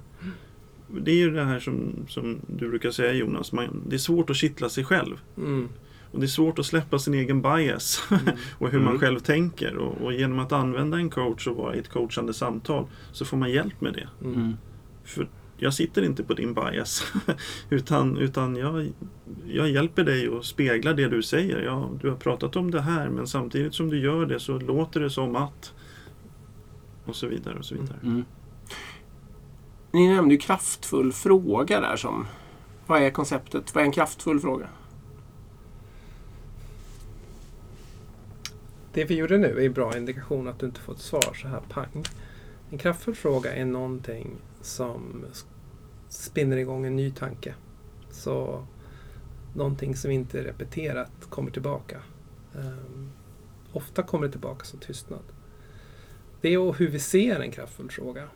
[1.01, 4.31] Det är ju det här som, som du brukar säga Jonas, man, det är svårt
[4.31, 5.17] att kittla sig själv.
[5.37, 5.69] mm,
[6.11, 8.03] Och det är svårt att släppa sin egen bias
[8.59, 9.01] och hur man Mm.
[9.01, 9.77] själv tänker.
[9.77, 13.37] Och, och genom att använda en coach och vara i ett coachande samtal så får
[13.37, 14.09] man hjälp med det.
[14.27, 14.35] mm.
[14.41, 14.53] Mm.
[15.05, 15.29] För
[15.63, 17.13] jag sitter inte på din bias.
[17.71, 18.93] utan utan jag,
[19.47, 21.63] jag hjälper dig att spegla det du säger.
[21.63, 25.01] Ja, du har pratat om det här men samtidigt som du gör det så låter
[25.01, 25.75] det som att...
[27.05, 27.99] Och så vidare och så vidare.
[28.03, 28.25] Mm.
[29.93, 32.27] Ni nämnde ju kraftfull fråga där som...
[32.87, 33.75] Vad är konceptet?
[33.75, 34.69] Vad är en kraftfull fråga?
[38.93, 41.49] det vi gjorde nu är en bra indikation att du inte får ett svar så
[41.49, 42.05] här pang.
[42.71, 45.25] En kraftfull fråga är någonting som
[46.13, 47.55] spinner igång en ny tanke.
[48.11, 48.67] Så
[49.55, 52.03] någonting som inte är repeterat kommer tillbaka.
[52.55, 53.11] Um,
[53.73, 55.23] ofta kommer det tillbaka som tystnad.
[56.41, 58.29] Det och hur vi ser en kraftfull fråga.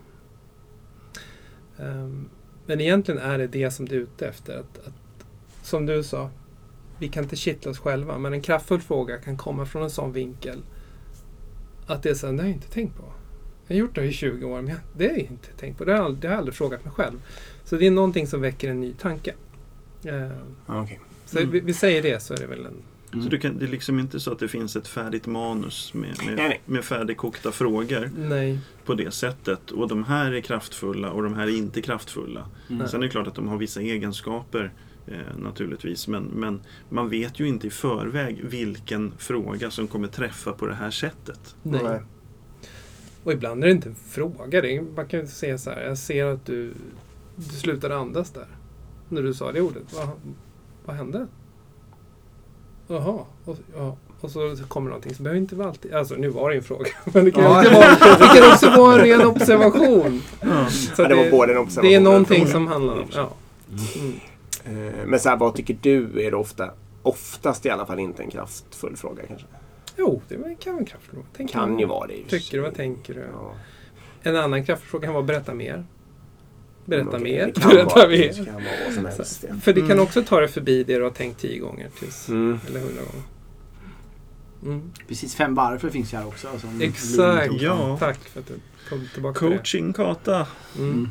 [1.76, 2.28] Um,
[2.66, 4.58] men egentligen är det det som du är ute efter.
[4.58, 5.26] Att, att,
[5.62, 6.30] som du sa,
[6.98, 10.12] vi kan inte kittla oss själva, men en kraftfull fråga kan komma från en sån
[10.12, 10.62] vinkel
[11.86, 13.04] att det är så här, det har jag inte tänkt på.
[13.66, 15.84] Jag har gjort det i 20 år, men jag- det har jag inte tänkt på.
[15.84, 17.16] Det har jag aldrig, det har jag aldrig frågat mig själv.
[17.64, 19.34] Så det är någonting som väcker en ny tanke.
[20.04, 20.14] Eh,
[20.66, 21.00] Ja, okej.
[21.26, 21.50] så Mm.
[21.50, 22.74] vi, vi säger det så är det väl en...
[23.12, 23.24] Mm.
[23.24, 26.02] Så du kan, det är liksom inte så att det finns ett färdigt manus med,
[26.26, 26.60] med, Nej, nej.
[26.64, 28.58] med färdigkokta frågor Nej.
[28.84, 29.70] på det sättet.
[29.70, 32.48] Och de här är kraftfulla och de här är inte kraftfulla.
[32.70, 32.88] Mm.
[32.88, 34.72] Sen är det klart att de har vissa egenskaper
[35.06, 36.08] eh, naturligtvis.
[36.08, 40.74] Men, men man vet ju inte i förväg vilken fråga som kommer träffa på det
[40.74, 41.56] här sättet.
[41.62, 42.00] Nej.
[43.26, 44.60] Och ibland är det inte en fråga.
[44.60, 46.74] Det är, man kan ju säga så här, jag ser att du,
[47.36, 48.46] du slutade andas där.
[49.08, 49.82] När du sa det ordet.
[49.94, 50.08] Vad,
[50.84, 51.26] vad hände?
[52.86, 53.20] Jaha.
[53.44, 53.96] Och, ja.
[54.20, 55.94] och så kommer någonting som behöver inte vara alltid...
[55.94, 56.86] Alltså nu var det en fråga.
[57.04, 57.60] Men det kan, Ja.
[57.60, 60.22] också, vara, det kan också vara en ren observation.
[60.70, 63.08] Så Ja, det var både en observation det är någonting som handlar om...
[63.14, 63.30] Ja.
[63.98, 64.88] Mm.
[64.88, 66.70] Eh, Men så här, vad tycker du är det ofta,
[67.02, 69.46] oftast i alla fall inte en kraftfull fråga kanske?
[69.98, 71.26] Jo, det var- kan vara en kraftfråga.
[71.36, 71.80] Tänker Kan du?
[71.80, 72.62] ju vara det Tycker du?
[72.62, 73.20] Vad tänker du?
[73.32, 73.54] Ja.
[74.22, 75.84] En annan kraftfråga kan vara berätta mer.
[76.84, 77.46] Berätta Okej, mer.
[77.54, 78.18] det kan Berätta vara- mer.
[78.18, 79.44] Det kan vara vad som helst.
[79.48, 79.54] ja.
[79.62, 80.02] För det kan Mm.
[80.04, 81.88] också ta dig förbi det du har tänkt tio gånger.
[81.98, 82.58] Tills, Mm.
[82.68, 83.26] Eller hundra gånger.
[84.62, 84.92] Mm.
[85.08, 86.58] Precis, fem varför finns ju här också.
[86.58, 87.52] Som Exakt.
[87.60, 87.96] Ja.
[88.00, 88.54] Tack för att du
[88.88, 90.46] kom tillbaka till Coaching Kata.
[90.74, 90.82] det.
[90.82, 91.10] Mm.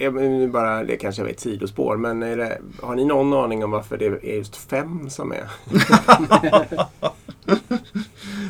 [0.00, 3.04] Är det, är, nu bara, det kanske var ett sidospår, men är det, har ni
[3.04, 5.44] någon aning om varför det är just fem som är?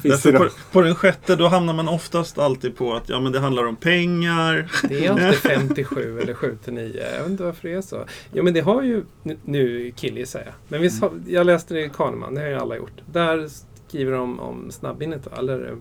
[0.39, 3.67] På, på den sjätte då hamnar man oftast alltid på att ja, men det handlar
[3.67, 4.71] om pengar.
[4.89, 7.05] Det är alltid 57 eller 7 till 9.
[7.15, 8.05] Jag vet inte varför det är så.
[8.33, 9.05] Ja men det har ju,
[9.45, 10.55] nu- killgissar jag.
[10.69, 13.01] Men visst jag läste det i Kahneman, det har ju alla gjort.
[13.13, 13.49] Där
[13.89, 15.33] skriver de om snabbminnet va?
[15.39, 15.77] Eller,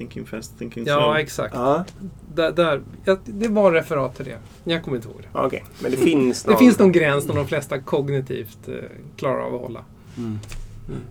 [0.00, 1.16] Thinking fast, thinking ja slow.
[1.16, 1.54] exakt.
[1.54, 1.84] Ja,
[2.34, 4.38] Där, där, ja, det var referat till det.
[4.64, 5.38] Jag kommer inte ihåg det.
[5.38, 5.64] okej.
[5.82, 6.58] Men det finns Det någon...
[6.58, 8.74] finns någon gräns som de flesta kognitivt eh,
[9.16, 9.84] klarar av att hålla.
[10.16, 10.38] Mm.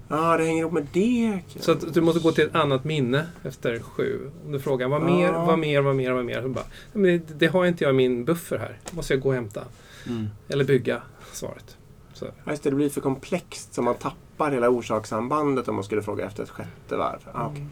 [0.07, 1.39] Ja, det hänger ihop med det.
[1.59, 4.31] Så att du måste gå till ett annat minne efter sju.
[4.45, 5.45] Om du frågar vad mer, Ja.
[5.45, 6.41] vad mer, vad mer, vad mer.
[6.41, 6.63] Så bara,
[6.93, 8.77] "Ja, men det, det har inte jag i min buffer här.
[8.89, 9.61] Det måste jag gå och hämta.
[10.07, 10.27] Mm.
[10.47, 11.77] Eller bygga svaret.
[12.13, 12.25] Så.
[12.45, 16.01] Ja, just det, det blir för komplext så man tappar hela orsakssambandet om man skulle
[16.01, 17.19] fråga efter ett sjätte varv.
[17.33, 17.65] Ja, okej.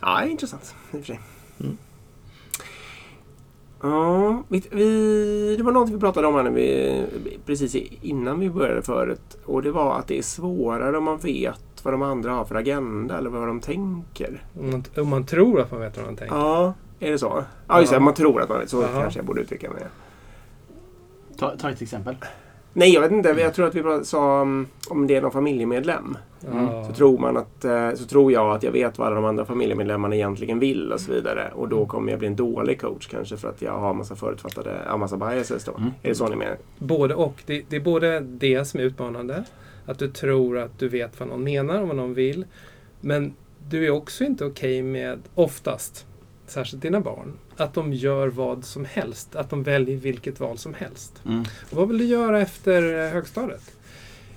[0.00, 1.20] Ja intressant i och för sig.
[1.60, 1.76] Mm.
[3.82, 8.50] Ja, vi, vi, det var någonting vi pratade om här när vi, precis innan vi
[8.50, 9.38] började förut.
[9.44, 12.54] Och det var att det är svårare om man vet vad de andra har för
[12.54, 14.42] agenda eller vad de tänker.
[14.60, 16.36] Om, man, om man tror att man vet vad man tänker.
[16.36, 17.44] Ja, är det så?
[17.66, 17.96] Ja, just det.
[17.96, 18.00] Ja.
[18.00, 18.70] Man tror att man vet.
[18.70, 19.00] Så Jaha.
[19.00, 19.82] kanske jag borde uttrycka mig.
[21.38, 22.16] Ta, ta ett exempel.
[22.78, 23.28] Nej, jag vet inte.
[23.28, 24.40] Jag tror att vi sa
[24.88, 26.16] om det är någon familjemedlem.
[26.40, 26.84] Ja.
[26.86, 29.44] Så tror, man att, eh, så tror jag att jag vet vad alla de andra
[29.44, 31.50] familjemedlemmarna egentligen vill och så vidare.
[31.54, 34.82] Och då kommer jag bli en dålig coach kanske för att jag har massa förutfattade,
[34.86, 35.72] ja, massa biases då.
[35.78, 35.90] Mm.
[36.02, 36.56] Är det så ni menar?
[36.78, 37.42] Både och.
[37.46, 39.44] Det, det är både det som är utmanande.
[39.86, 42.44] Att du tror att du vet vad någon menar och vad någon vill.
[43.00, 43.34] Men
[43.68, 46.06] du är också inte okej med, oftast,
[46.50, 49.36] särskilt dina barn, att de gör vad som helst.
[49.36, 51.22] Att de väljer vilket val som helst.
[51.26, 51.44] Mm.
[51.70, 53.70] Och vad vill du göra efter eh, högstadiet?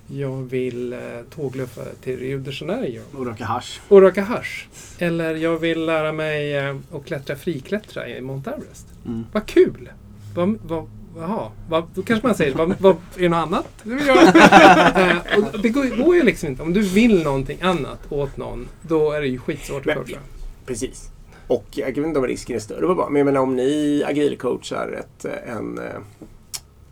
[0.06, 0.98] Jag vill eh,
[1.34, 3.80] tågluffa till Rio de Janeiro Och röka hasch.
[3.88, 4.68] och röka hasch.
[4.98, 8.86] Eller jag vill lära mig eh, att klättra friklättra i Mount Everest.
[9.06, 9.24] Mm.
[9.32, 9.90] Vad kul!
[10.34, 13.94] Vad, vad, jaha, vad, då kanske man säger, vad, vad, är det något annat du
[13.94, 15.20] vill göra?
[15.52, 16.62] Och det går, går ju liksom inte.
[16.62, 20.18] Om du vill någonting annat åt någon, då är det ju skitsvårt att coacha.
[20.66, 21.10] Precis.
[21.52, 24.02] Och jag vet inte om risken är större på bara, men jag menar om ni
[24.06, 25.80] agilcoachar ett, en,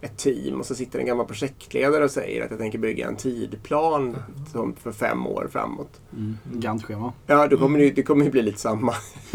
[0.00, 3.16] ett team och så sitter en gammal projektledare och säger att jag tänker bygga en
[3.16, 4.16] tidplan
[4.52, 6.00] som för fem år framåt.
[6.12, 6.38] Mm.
[6.52, 7.12] Gantschema.
[7.26, 8.94] Ja, då kommer det, det kommer ju bli lite samma.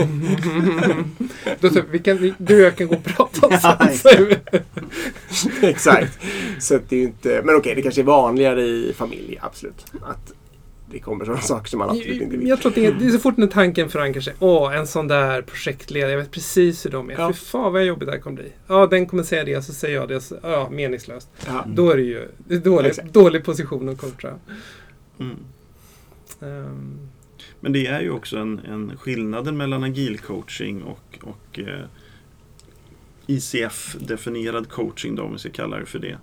[1.60, 3.58] Då, så, vi kan, du och jag kan gå och prata
[3.92, 4.28] sen.
[5.62, 6.20] exakt.
[6.60, 9.86] Så det är inte, men okej, det kanske är vanligare i familj, absolut.
[10.02, 10.34] Att
[10.92, 12.48] det kommer sådana saker som man absolut inte vill.
[12.48, 14.34] Jag tror att det är, det är så fort när tanken förankrar sig.
[14.40, 16.12] Åh, en sån där projektledare.
[16.12, 17.14] Jag vet precis hur de är.
[17.14, 17.34] Ja.
[17.34, 18.52] Fy fan vad jobbigt det här kommer bli.
[18.68, 20.22] Ja, den kommer säga det, så säger jag det.
[20.22, 21.30] Så, ja, meningslöst.
[21.48, 21.66] Ja.
[21.68, 22.28] Då är det ju
[22.60, 23.14] dålig, Exakt.
[23.14, 24.34] dålig position att coacha.
[25.20, 25.36] Mm.
[26.42, 27.00] Ehm,
[27.60, 31.86] Men det är ju också en, en skillnaden mellan agil coaching och, och eh,
[33.28, 36.18] ICF-definierad coaching, då, om vi ska kalla det för det.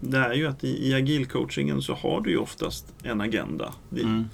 [0.00, 3.72] Det är ju att i, i agilcoachingen så har du ju oftast en agenda.
[3.90, 4.24] Det, Mm.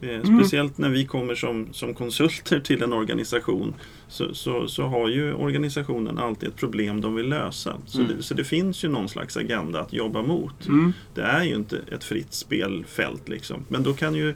[0.00, 3.74] Eh, speciellt när vi kommer som, som konsulter till en organisation
[4.08, 7.76] så, så, så har ju organisationen alltid ett problem de vill lösa.
[7.86, 8.16] Så, Mm.
[8.16, 10.66] det, så det finns ju någon slags agenda att jobba mot.
[10.66, 10.92] Mm.
[11.14, 13.64] Det är ju inte ett fritt spelfält liksom.
[13.68, 14.34] Men då kan ju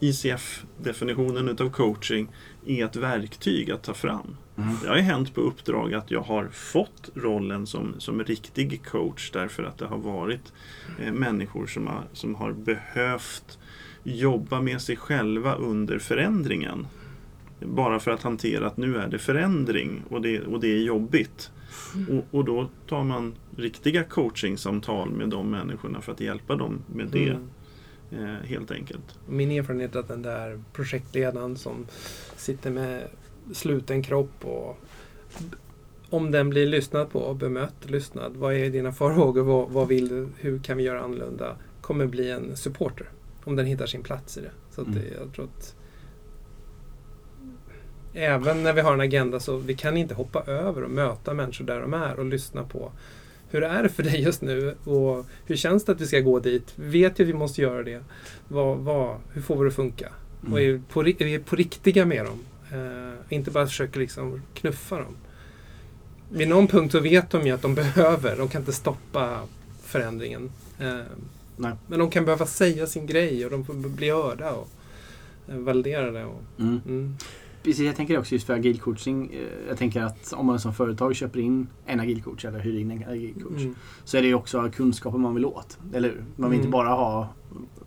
[0.00, 2.28] ICF-definitionen utav coaching
[2.66, 4.36] är ett verktyg att ta fram.
[4.56, 4.76] Mm.
[4.82, 9.30] Det har ju hänt på uppdrag att jag har fått rollen som, som riktig coach
[9.30, 10.52] därför att det har varit
[10.98, 13.58] eh, människor som har, som har behövt
[14.02, 16.86] jobba med sig själva under förändringen.
[17.60, 21.50] Bara för att hantera att nu är det förändring och det, och det är jobbigt.
[22.08, 27.06] Och, och då tar man riktiga coachingsamtal med de människorna för att hjälpa dem med
[27.06, 27.28] det.
[27.28, 27.48] Mm.
[28.12, 29.18] Eh, helt enkelt.
[29.28, 31.86] Min erfarenhet är att den där projektledaren som
[32.40, 33.02] sitter med
[33.52, 34.78] sluten kropp och
[36.10, 40.08] om den blir lyssnad på och bemött, lyssnad, vad är dina farhågor, vad, vad vill
[40.08, 43.08] du, hur kan vi göra annorlunda, kommer bli en supporter.
[43.44, 44.50] Om den hittar sin plats i det.
[44.70, 45.12] Så att det, Mm.
[45.20, 45.76] jag tror att
[48.14, 51.64] även när vi har en agenda så vi kan inte hoppa över och möta människor
[51.64, 52.92] där de är och lyssna på
[53.50, 56.38] hur är det för dig just nu och hur känns det att vi ska gå
[56.40, 56.72] dit?
[56.76, 58.02] Vi vet ju att vi måste göra det.
[58.48, 60.12] Vad, vad, hur får vi det att funka?
[60.50, 62.38] Och är på, är på riktiga med dem?
[62.72, 65.16] Eh, inte bara försöker liksom knuffa dem.
[66.32, 69.40] Vid någon punkt så vet de ju att de behöver, de kan inte stoppa
[69.82, 70.50] förändringen.
[70.78, 71.00] Eh,
[71.56, 74.68] men de kan behöva säga sin grej och de får bli hörda och
[75.48, 76.24] eh, validerade.
[76.24, 76.80] Och, Mm.
[76.86, 77.16] mm.
[77.62, 79.30] Precis, jag tänker också just för agil coaching.
[79.34, 82.78] eh, Jag tänker att om man som företag köper in en agil coach eller hyr
[82.80, 83.74] in en agil coach Mm.
[84.04, 85.78] så är det ju också kunskapen man vill åt.
[85.94, 86.24] Eller hur?
[86.36, 86.66] Man vill Mm.
[86.66, 87.28] inte bara ha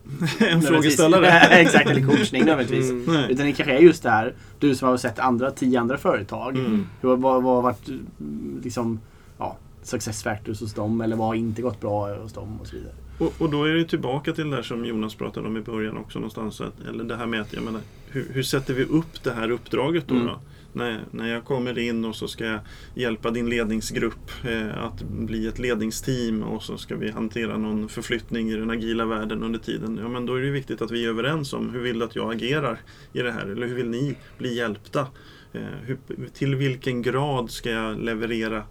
[0.39, 1.27] en frågeställare.
[1.51, 2.89] Exakt, eller coachning nödvändigtvis.
[2.91, 3.15] Mm.
[3.29, 6.55] Utan det kanske är just det här, du som har sett andra, tio andra företag.
[6.57, 6.85] Mm.
[7.01, 8.99] Hur, vad, vad har varit mm, liksom,
[9.37, 12.75] ja, success factors hos dem eller vad har inte gått bra hos dem och så
[12.75, 12.93] vidare.
[13.23, 15.97] Och, och då är det tillbaka till det där som Jonas pratade om i början
[15.97, 16.61] också någonstans.
[16.61, 19.51] Att, eller det här med att, jag menar, hur, hur sätter vi upp det här
[19.51, 20.15] uppdraget då?
[20.15, 20.27] Mm.
[20.27, 20.39] då?
[20.75, 22.59] När, när jag kommer in och så ska jag
[22.95, 28.49] hjälpa din ledningsgrupp eh, att bli ett ledningsteam och så ska vi hantera någon förflyttning
[28.49, 29.99] i den agila världen under tiden.
[30.01, 32.15] Ja, men då är det viktigt att vi är överens om hur vill du att
[32.15, 32.79] jag agerar
[33.13, 33.45] i det här?
[33.45, 35.07] Eller hur vill ni bli hjälpta?
[35.53, 35.97] Eh, hur,
[36.33, 38.63] till vilken grad ska jag leverera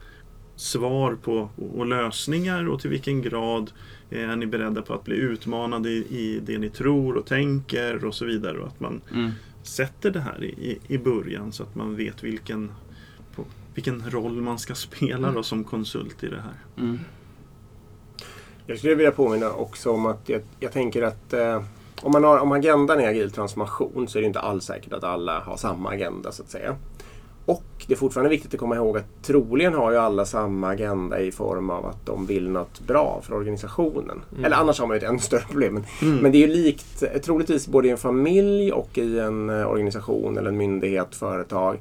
[0.57, 3.70] svar på och, och lösningar och till vilken grad
[4.14, 8.14] är ni beredda på att bli utmanade i, i det ni tror och tänker och
[8.14, 8.58] så vidare.
[8.58, 9.00] Och att man
[9.62, 12.72] sätter det här i, i, början så att man vet vilken,
[13.36, 13.44] på,
[13.74, 16.84] vilken roll man ska spela då som konsult i det här.
[16.84, 16.98] Mm.
[18.66, 21.62] Jag skulle vilja påminna också om att jag, jag tänker att eh,
[22.02, 25.04] om, man har, om agendan är agil transformation så är det inte alls säkert att
[25.04, 26.76] alla har samma agenda så att säga.
[27.82, 31.20] Och det är fortfarande viktigt att komma ihåg att troligen har ju alla samma agenda
[31.20, 34.20] i form av att de vill något bra för organisationen.
[34.32, 34.44] Mm.
[34.44, 35.74] Eller annars har man ju ett ännu större problem.
[35.74, 36.22] Men, Mm.
[36.22, 40.38] men det är ju likt troligtvis både i en familj och i en eh, organisation
[40.38, 41.78] eller en myndighet, företag.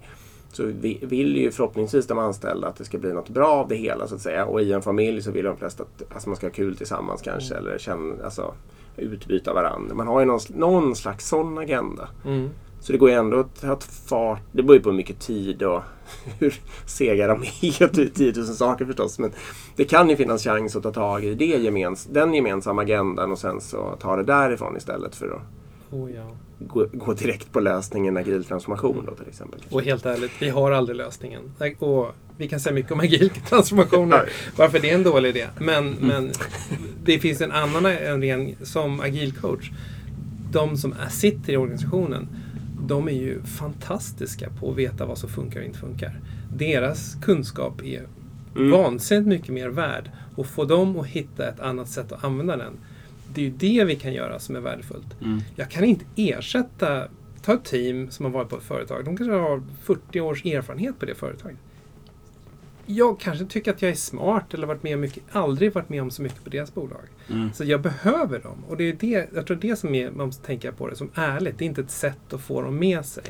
[0.51, 3.75] Så vi vill ju förhoppningsvis de anställda att det ska bli något bra av det
[3.75, 4.45] hela så att säga.
[4.45, 7.21] Och i en familj så vill de flesta att alltså, man ska ha kul tillsammans
[7.21, 7.55] kanske.
[7.55, 8.53] Eller känna, alltså,
[8.97, 9.95] utbyta varandra.
[9.95, 12.07] Man har ju någon, någon slags sån agenda.
[12.25, 12.49] Mm.
[12.81, 14.41] Så det går ju ändå att ta fart.
[14.51, 15.81] Det beror ju på hur mycket tid och
[16.39, 17.83] hur sega de är.
[17.83, 19.19] och 10 000 saker förstås.
[19.19, 19.31] Men
[19.75, 23.39] det kan ju finnas chans att ta tag i det gemens, den gemensamma agendan och
[23.39, 25.41] sen så ta det därifrån istället för att
[25.91, 26.31] Oh, ja.
[26.59, 29.59] gå, gå direkt på lösningen agil transformation då till exempel.
[29.69, 31.41] Och helt ärligt, vi har aldrig lösningen.
[31.79, 32.07] Och
[32.37, 35.47] vi kan säga mycket om agil transformationer, varför det är en dålig idé.
[35.59, 36.31] Men, men
[37.03, 37.83] det finns en annan
[38.21, 39.71] ren som agil coach.
[40.51, 42.27] De som sitter i organisationen,
[42.87, 46.19] de är ju fantastiska på att veta vad som funkar och inte funkar.
[46.55, 48.05] Deras kunskap är
[48.55, 48.71] Mm.
[48.71, 50.11] vansinnigt mycket mer värd.
[50.35, 52.73] Och få dem att hitta ett annat sätt att använda den.
[53.33, 55.21] Det är ju det vi kan göra som är värdefullt.
[55.21, 55.39] Mm.
[55.55, 57.07] Jag kan inte ersätta,
[57.41, 59.05] ta ett team som har varit på ett företag.
[59.05, 61.57] De kanske har 40 års erfarenhet på det företaget.
[62.95, 66.11] Jag kanske tycker att jag är smart eller varit med mycket, aldrig varit med om
[66.11, 67.01] så mycket på deras bolag.
[67.29, 67.53] Mm.
[67.53, 68.63] Så jag behöver dem.
[68.67, 71.09] Och det är det, jag tror det som är, man måste tänka på det som
[71.15, 71.57] ärligt.
[71.57, 73.23] Det är inte ett sätt att få dem med sig.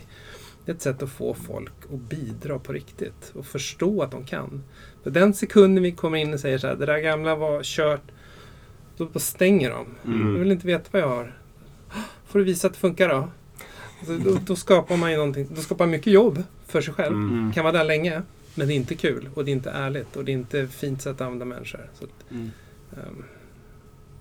[0.65, 4.25] Det är ett sätt att få folk att bidra på riktigt och förstå att de
[4.25, 4.63] kan.
[5.03, 8.11] För den sekunden vi kommer in och säger så här, det där gamla var kört,
[8.97, 9.85] då stänger de.
[10.05, 10.31] Mm.
[10.31, 11.37] Jag vill inte veta vad jag har.
[12.25, 13.29] Får du visa att det funkar då?
[13.99, 15.47] Alltså, då, då skapar man ju någonting.
[15.55, 17.15] Då skapar man mycket jobb för sig själv.
[17.15, 17.51] Mm.
[17.53, 18.21] Kan vara där länge.
[18.55, 21.01] Men det är inte kul och det är inte ärligt och det är inte fint
[21.01, 21.89] sätt att använda människor.
[21.93, 22.49] Så att, Mm.
[22.93, 23.23] ehm,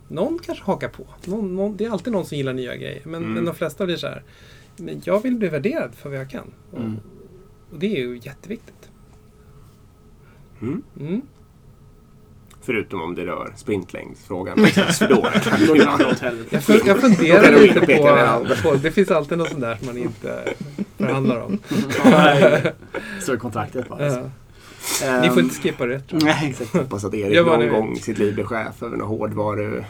[0.08, 1.06] någon kanske hakar på.
[1.24, 3.02] Någon, någon, det är alltid någon som gillar nya grejer.
[3.04, 3.32] Men, Mm.
[3.32, 4.22] men de flesta blir så här.
[4.76, 6.50] Men jag vill bli värderad för vad jag kan.
[6.70, 6.96] Och, Mm.
[7.72, 8.90] och det är ju jätteviktigt.
[12.62, 14.58] Förutom om det rör sprintlängdsfrågan.
[14.76, 18.74] Jag, fun- jag funderar lite på, på...
[18.74, 20.54] Det finns alltid något sånt där som man inte
[20.98, 21.58] förhandlar om.
[23.20, 24.30] Står i kontraktet bara.
[25.22, 26.26] Ni får inte skippa det tror jag.
[26.26, 26.72] Nej, exakt.
[26.72, 29.84] Hoppas att Erik någon gång i sitt liv blir chef över någon hårdvaru...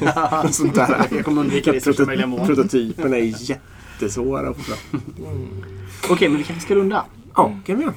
[0.50, 1.06] sånt där.
[1.10, 2.46] Jag kommer undvika det mån.
[2.46, 5.00] Prototyperna är jättesvåra att få fram.
[5.18, 5.48] Mm.
[6.10, 7.04] Okej, men vi kanske ska runda.
[7.34, 7.94] Ja, kan vi göra.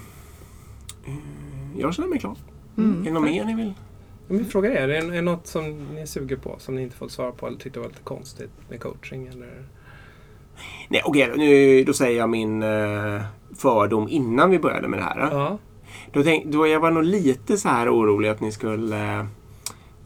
[1.78, 2.36] Jag känner mig klar.
[2.78, 3.02] Mm.
[3.02, 3.74] Är det något mer ni vill?
[4.28, 7.32] Min fråga är, är det något som ni suger på som ni inte fått svara
[7.32, 9.28] på eller tyckte var lite konstigt med coaching?
[9.28, 9.64] Eller?
[10.88, 11.32] Nej, okej.
[11.36, 13.22] nu, då säger jag min eh,
[13.58, 15.30] fördom innan vi började med det här.
[15.32, 15.58] Ja.
[16.12, 19.28] Då, tänk, då jag var nog lite så här orolig att ni skulle...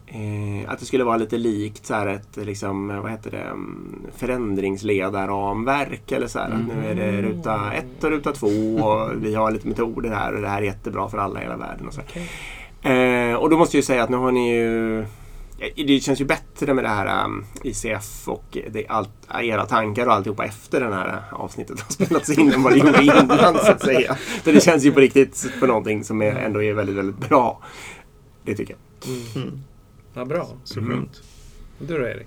[0.06, 4.06] Eh, att det skulle vara lite likt så här ett liksom, vad heter det, mm,
[4.16, 6.50] förändringsledarramverk eller så här.
[6.50, 10.34] Att nu är det ruta ett och ruta två och vi har lite metoder här
[10.34, 11.86] och det här är jättebra för alla i hela världen.
[11.86, 12.00] Och så.
[12.00, 12.30] Okej.
[12.82, 15.06] Eh, och då måste jag ju säga att nu har ni ju eh,
[15.86, 19.10] det känns ju bättre med det här um, ICF och det, allt,
[19.42, 23.02] era tankar och alltihopa efter det här avsnittet har spelats in än vad det gjorde
[23.02, 24.14] innan så att säga.
[24.14, 27.62] För det känns ju på riktigt på någonting som är, ändå är väldigt, väldigt bra.
[28.44, 29.10] Det tycker jag.
[29.10, 29.48] Mm.
[29.48, 29.60] Mm.
[30.14, 30.48] Ja, bra.
[30.64, 30.90] Så Mm.
[30.92, 31.22] skönt.
[31.78, 32.26] Du då Erik?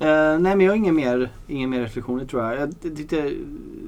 [0.00, 2.60] Eh, nej, men jag har inga mer, inga mer reflektioner tror jag.
[2.60, 3.32] Jag tyckte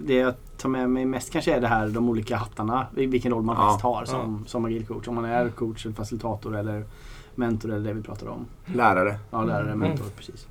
[0.06, 2.86] det jag tar med mig mest kanske är det här, de olika hattarna.
[2.96, 3.62] vil- Vilken roll man Ja.
[3.62, 5.08] faktiskt har som, som agil coach.
[5.08, 6.84] Om man är coach, eller facilitator eller
[7.34, 8.46] mentor eller det vi pratade om.
[8.74, 9.18] Lärare.
[9.30, 9.78] Ja, lärare, Mm.
[9.78, 10.46] mentor, precis.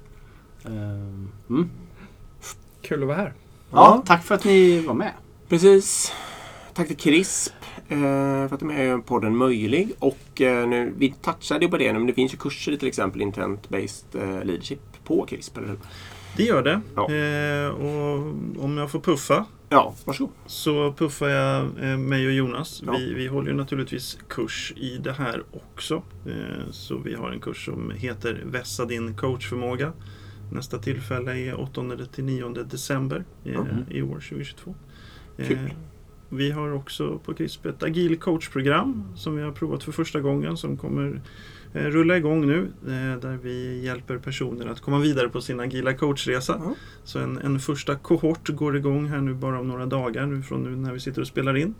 [0.66, 1.70] Ehm, mm.
[2.82, 3.34] Kul att vara här.
[3.72, 5.14] Ja, tack för att ni var med.
[5.48, 6.14] Precis.
[6.74, 7.54] Tack till CRISP
[7.88, 7.98] eh,
[8.48, 9.92] för att de är podden möjlig.
[10.00, 12.78] Och eh, nu, vi touchade ju på det nu, men det finns ju kurser i
[12.78, 15.58] till exempel Intent-Based eh, Leadership på CRISP.
[15.58, 15.80] Eller hur?
[16.38, 16.82] Det gör det.
[16.96, 17.02] Ja.
[17.12, 20.34] Eh, och om jag får puffa Ja, varsågod.
[20.46, 22.84] så puffar jag eh, mig och Jonas.
[22.86, 22.92] Ja.
[22.98, 26.04] Vi, vi håller ju naturligtvis kurs i det här också.
[26.26, 29.94] Eh, så vi har en kurs som heter Vässa din coachförmåga.
[30.52, 33.68] Nästa tillfälle är 8-9 december eh, Mhm.
[33.90, 34.76] i år 2022.
[35.38, 35.58] Kul.
[35.58, 35.72] Eh,
[36.30, 40.58] vi har också på CRISP ett agil coachprogram som vi har provat för första gången
[40.58, 41.22] som kommer
[41.74, 42.60] rulla igång nu.
[42.88, 46.62] Eh, där vi hjälper personer att komma vidare på sin agila coachresa.
[46.66, 46.74] Ja.
[47.04, 50.64] Så en, en första kohort går igång här nu bara om några dagar nu från
[50.64, 51.76] nu när vi sitter och spelar in.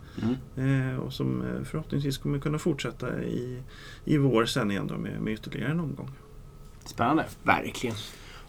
[0.56, 0.90] Mm.
[0.90, 3.62] Eh, och som eh, förhoppningsvis kommer kunna fortsätta i,
[4.04, 6.10] i vår sen igen då med, med ytterligare en omgång.
[6.84, 7.24] Spännande.
[7.42, 7.96] Verkligen.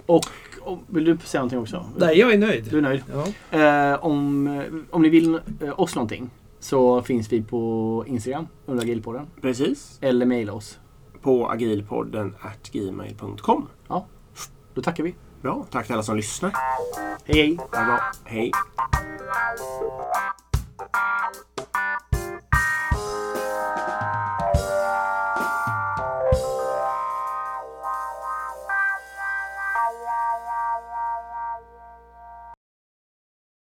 [0.05, 0.25] Och,
[0.61, 1.85] och vill du säga någonting också?
[1.97, 2.67] Nej, jag är nöjd.
[2.69, 3.03] Du är nöjd?
[3.11, 3.27] Ja.
[3.59, 4.47] Eh, om,
[4.89, 6.29] om ni vill eh, oss någonting
[6.59, 9.25] så finns vi på Instagram under Agilpodden.
[9.41, 9.97] Precis.
[10.01, 10.79] Eller mejla oss
[11.21, 12.35] på agilpodden
[12.71, 13.67] gmail.com.
[13.87, 14.05] Ja,
[14.73, 15.15] då tackar vi.
[15.41, 16.51] Bra, tack till alla som lyssnar.
[17.25, 17.57] Hej hej!
[17.71, 17.99] Ha bra.
[18.25, 18.51] Hej!
[20.93, 21.25] Thank
[24.55, 25.30] you.